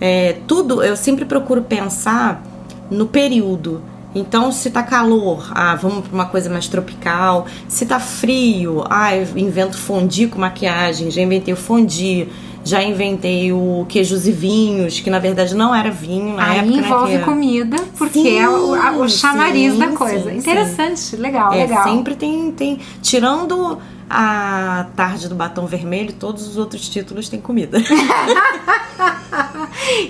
[0.00, 0.82] é, tudo.
[0.82, 2.42] Eu sempre procuro pensar
[2.90, 3.82] no período.
[4.14, 7.46] Então, se tá calor, ah, vamos para uma coisa mais tropical.
[7.68, 12.28] Se tá frio, ah, invento fondue com maquiagem, já inventei o fondue
[12.68, 16.76] já inventei o queijos e vinhos, que na verdade não era vinho na Aí época.
[16.76, 20.30] Né, envolve né, comida, porque sim, é o, a, o chamariz sim, da coisa.
[20.30, 21.84] Sim, Interessante, legal, é, legal.
[21.84, 22.78] Sempre tem, tem.
[23.00, 23.78] Tirando
[24.10, 27.80] a tarde do batom vermelho, todos os outros títulos têm comida.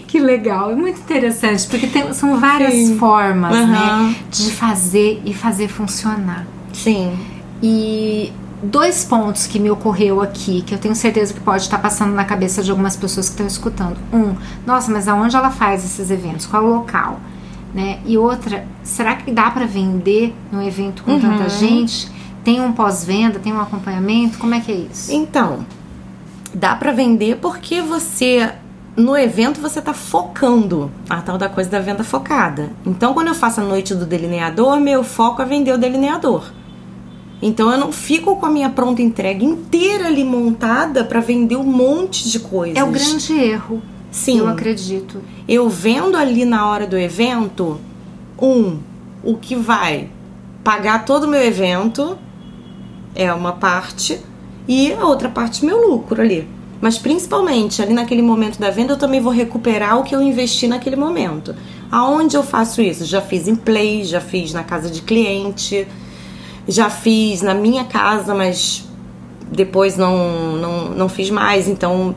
[0.09, 3.67] que legal, é muito interessante, porque tem, são várias formas, uhum.
[3.67, 6.45] né, de fazer e fazer funcionar.
[6.73, 7.17] Sim.
[7.63, 8.33] E
[8.63, 12.25] dois pontos que me ocorreu aqui, que eu tenho certeza que pode estar passando na
[12.25, 13.97] cabeça de algumas pessoas que estão escutando.
[14.13, 14.35] Um,
[14.67, 16.47] nossa, mas aonde ela faz esses eventos?
[16.47, 17.21] Qual o local?
[17.73, 18.01] Né?
[18.05, 21.21] E outra, será que dá para vender num evento com uhum.
[21.21, 22.11] tanta gente?
[22.43, 24.39] Tem um pós-venda, tem um acompanhamento?
[24.39, 25.13] Como é que é isso?
[25.13, 25.67] Então,
[26.55, 28.53] dá para vender porque você
[28.97, 32.71] no evento você está focando a tal da coisa da venda focada.
[32.85, 36.51] Então, quando eu faço a noite do delineador, meu foco é vender o delineador.
[37.41, 41.65] Então eu não fico com a minha pronta entrega inteira ali montada para vender um
[41.65, 42.77] monte de coisas.
[42.77, 43.81] É o grande erro.
[44.11, 44.39] Sim.
[44.39, 45.23] Eu acredito.
[45.47, 47.79] Eu vendo ali na hora do evento,
[48.41, 48.79] um,
[49.23, 50.09] o que vai
[50.65, 52.19] pagar todo o meu evento
[53.15, 54.21] é uma parte
[54.67, 56.49] e a outra parte meu lucro ali.
[56.81, 60.69] Mas principalmente ali naquele momento da venda eu também vou recuperar o que eu investi
[60.69, 61.55] naquele momento.
[61.91, 63.05] Aonde eu faço isso?
[63.05, 65.87] Já fiz em play, já fiz na casa de cliente
[66.69, 68.85] já fiz na minha casa, mas
[69.51, 72.15] depois não, não, não fiz mais, então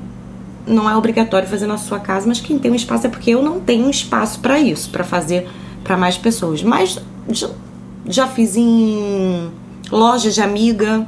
[0.68, 3.41] não é obrigatório fazer na sua casa, mas quem tem um espaço é porque eu
[3.41, 5.47] não tenho espaço para isso, para fazer
[5.84, 6.62] para mais pessoas.
[6.62, 6.99] Mas
[8.06, 9.49] já fiz em
[9.89, 11.08] loja de amiga,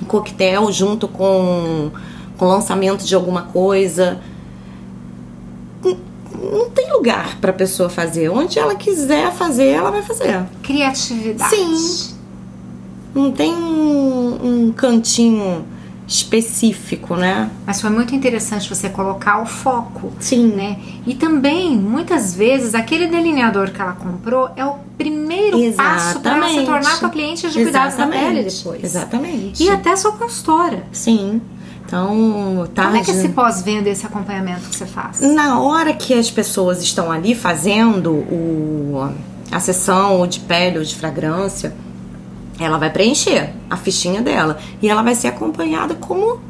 [0.00, 1.90] um coquetel junto com,
[2.36, 4.20] com lançamento de alguma coisa.
[5.82, 5.96] Não,
[6.52, 8.28] não tem lugar para pessoa fazer.
[8.28, 10.44] Onde ela quiser fazer, ela vai fazer.
[10.62, 11.50] Criatividade.
[11.50, 12.21] Sim.
[13.14, 15.64] Não tem um, um cantinho
[16.06, 17.50] específico, né?
[17.66, 20.12] Mas foi muito interessante você colocar o foco.
[20.20, 20.48] Sim.
[20.48, 20.78] Né?
[21.06, 26.48] E também, muitas vezes, aquele delineador que ela comprou é o primeiro passo para ela
[26.48, 28.82] se tornar tua cliente de cuidados da pele depois.
[28.82, 29.62] Exatamente.
[29.62, 30.84] E até sua consultora.
[30.92, 31.40] Sim.
[31.84, 32.84] Então, tá.
[32.84, 35.20] Como é que é esse pós-venda, esse acompanhamento que você faz?
[35.20, 39.10] Na hora que as pessoas estão ali fazendo o,
[39.50, 41.74] a sessão de pele ou de fragrância,
[42.64, 46.40] ela vai preencher a fichinha dela e ela vai ser acompanhada como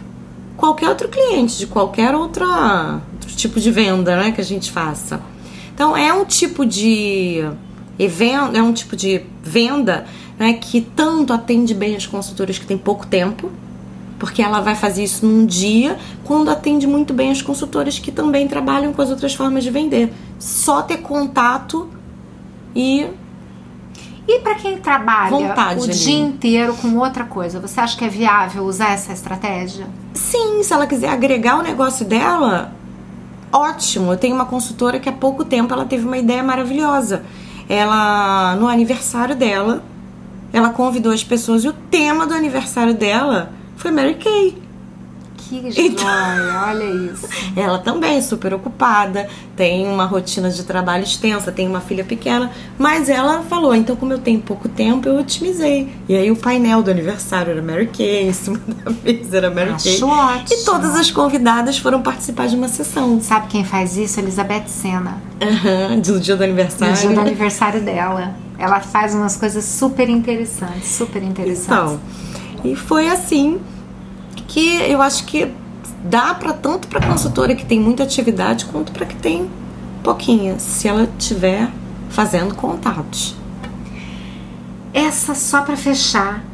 [0.56, 5.20] qualquer outro cliente de qualquer outra, outro tipo de venda, né, que a gente faça.
[5.74, 7.44] Então é um tipo de
[7.98, 10.06] evento, é um tipo de venda,
[10.38, 13.50] né, que tanto atende bem as consultoras que têm pouco tempo,
[14.18, 18.46] porque ela vai fazer isso num dia, quando atende muito bem as consultoras que também
[18.46, 20.12] trabalham com as outras formas de vender.
[20.38, 21.88] Só ter contato
[22.74, 23.06] e
[24.26, 25.92] e para quem trabalha Vontade o ali.
[25.92, 29.86] dia inteiro com outra coisa, você acha que é viável usar essa estratégia?
[30.14, 32.72] Sim, se ela quiser agregar o negócio dela,
[33.52, 34.12] ótimo.
[34.12, 37.24] Eu tenho uma consultora que há pouco tempo ela teve uma ideia maravilhosa.
[37.68, 39.82] Ela, no aniversário dela,
[40.52, 44.62] ela convidou as pessoas e o tema do aniversário dela foi Mary Kay.
[45.60, 46.06] Que joia, Então-
[46.68, 47.28] olha isso.
[47.56, 52.50] Ela também é super ocupada, tem uma rotina de trabalho extensa, tem uma filha pequena,
[52.78, 55.92] mas ela falou: então, como eu tenho pouco tempo, eu otimizei.
[56.08, 59.74] E aí, o painel do aniversário era Mary Kay, em cima da mesa era Mary
[59.82, 59.94] Kay.
[59.94, 60.60] Acho ótimo.
[60.60, 64.18] E todas as convidadas foram participar de uma sessão Sabe quem faz isso?
[64.20, 65.18] Elizabeth Senna.
[65.40, 66.94] Aham, do dia do aniversário.
[66.96, 68.34] dia do aniversário dela.
[68.58, 71.64] Ela faz umas coisas super interessantes, super interessantes.
[71.66, 72.00] Então,
[72.64, 73.58] e foi assim
[74.52, 75.50] que eu acho que
[76.04, 79.48] dá para tanto para consultora que tem muita atividade quanto para que tem
[80.02, 81.70] pouquinha, se ela tiver
[82.10, 83.34] fazendo contatos.
[84.92, 86.44] Essa só para fechar,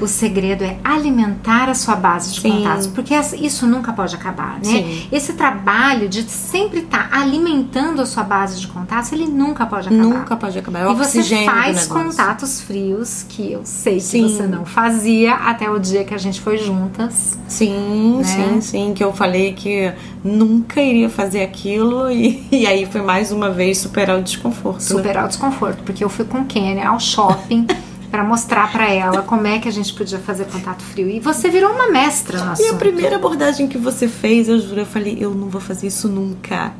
[0.00, 2.50] o segredo é alimentar a sua base de Sim.
[2.50, 4.64] contatos, porque isso nunca pode acabar, né?
[4.64, 5.08] Sim.
[5.12, 10.02] Esse trabalho de sempre estar alimentando a sua base de contatos, ele nunca pode acabar.
[10.02, 10.86] Nunca pode acabar.
[10.86, 14.28] É E você faz contatos frios que eu sei que Sim.
[14.28, 17.38] você não fazia até o dia que a gente foi juntas.
[17.48, 18.24] Sim, né?
[18.24, 18.94] sim, sim.
[18.94, 19.92] Que eu falei que
[20.24, 24.80] nunca iria fazer aquilo e, e aí foi mais uma vez superar o desconforto.
[24.80, 24.86] né?
[24.86, 27.66] Superar o desconforto, porque eu fui com Kenny ao shopping
[28.10, 31.08] para mostrar para ela como é que a gente podia fazer contato frio.
[31.08, 32.76] E você virou uma mestra no E a assunto.
[32.76, 36.72] primeira abordagem que você fez, eu juro, eu falei, eu não vou fazer isso nunca.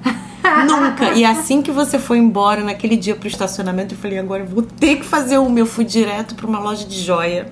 [0.66, 1.12] nunca.
[1.12, 4.62] E assim que você foi embora naquele dia pro estacionamento, eu falei, agora eu vou
[4.62, 5.66] ter que fazer o meu.
[5.66, 7.48] Fui direto pra uma loja de joia.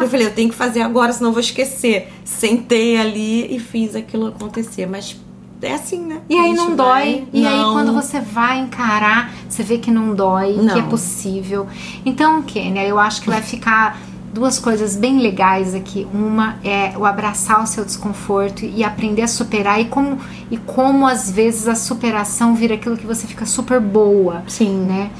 [0.00, 2.12] Eu falei, eu tenho que fazer agora, senão eu vou esquecer.
[2.24, 4.86] Sentei ali e fiz aquilo acontecer.
[4.86, 5.16] Mas
[5.62, 6.20] é assim, né?
[6.28, 7.28] E aí não vai- dói.
[7.32, 7.72] E aí Não.
[7.72, 10.74] quando você vai encarar, você vê que não dói, Não.
[10.74, 11.66] que é possível.
[12.04, 13.98] Então, Kênia, eu acho que vai ficar
[14.34, 16.06] duas coisas bem legais aqui.
[16.12, 20.18] Uma é o abraçar o seu desconforto e aprender a superar e como
[20.50, 24.86] e como às vezes a superação vira aquilo que você fica super boa, Sim.
[24.86, 25.10] né?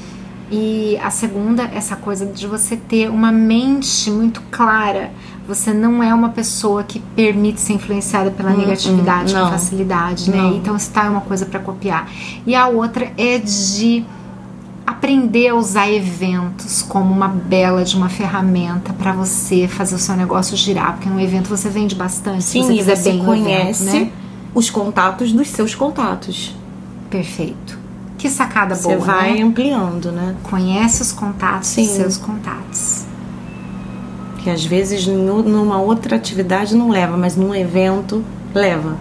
[0.51, 5.11] E a segunda, essa coisa de você ter uma mente muito clara.
[5.47, 9.49] Você não é uma pessoa que permite ser influenciada pela negatividade com não.
[9.49, 10.37] facilidade, né?
[10.37, 10.55] Não.
[10.55, 12.09] Então, isso tá é uma coisa para copiar.
[12.45, 14.05] E a outra é de
[14.85, 20.15] aprender a usar eventos como uma bela de uma ferramenta para você fazer o seu
[20.15, 23.25] negócio girar, porque no evento você vende bastante, se Sim, você e fizer você bem
[23.25, 24.11] conhece evento, né?
[24.53, 26.55] os contatos dos seus contatos.
[27.09, 27.83] Perfeito.
[28.17, 29.43] Que sacada Você boa, vai né?
[29.43, 30.35] ampliando, né?
[30.43, 31.85] Conhece os contatos Sim.
[31.85, 33.05] dos seus contatos.
[34.43, 38.23] Que às vezes numa outra atividade não leva, mas num evento
[38.53, 38.97] leva.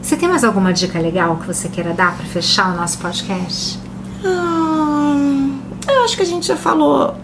[0.00, 3.78] Você tem mais alguma dica legal que você queira dar para fechar o nosso podcast?
[4.24, 5.58] Hum,
[5.88, 7.16] eu acho que a gente já falou.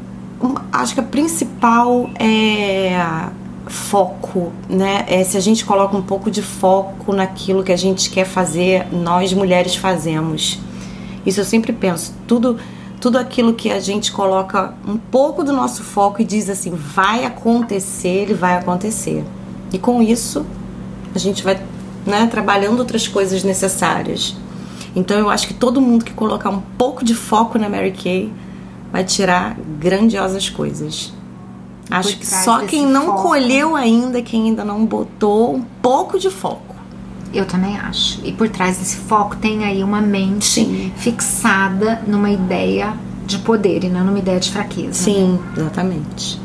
[0.72, 3.30] Acho que a principal é
[3.66, 5.04] foco, né?
[5.08, 8.86] É se a gente coloca um pouco de foco naquilo que a gente quer fazer,
[8.92, 10.58] nós mulheres fazemos.
[11.24, 12.12] Isso eu sempre penso.
[12.26, 12.58] Tudo,
[13.05, 17.26] tudo aquilo que a gente coloca um pouco do nosso foco e diz assim, vai
[17.26, 19.22] acontecer, ele vai acontecer.
[19.70, 20.46] E com isso,
[21.14, 21.62] a gente vai
[22.07, 24.34] né, trabalhando outras coisas necessárias.
[24.96, 28.32] Então eu acho que todo mundo que colocar um pouco de foco na Mary Kay
[28.90, 31.12] vai tirar grandiosas coisas.
[31.90, 33.22] Acho que só quem não foco.
[33.24, 36.73] colheu ainda, quem ainda não botou um pouco de foco.
[37.35, 38.20] Eu também acho.
[38.24, 40.93] E por trás desse foco tem aí uma mente Sim.
[40.97, 42.95] fixada numa ideia
[43.26, 44.93] de poder e não numa ideia de fraqueza.
[44.93, 46.41] Sim, exatamente.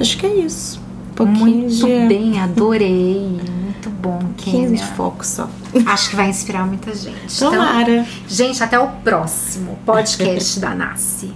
[0.00, 0.80] Acho que é isso.
[1.10, 3.38] Um pouquinho Muito de, bem, adorei.
[3.62, 4.76] Muito bom, 15 Kênia.
[4.78, 5.48] de foco só.
[5.86, 7.36] Acho que vai inspirar muita gente.
[7.36, 8.06] Então, Tomara.
[8.26, 11.30] gente, até o próximo podcast da Nasce.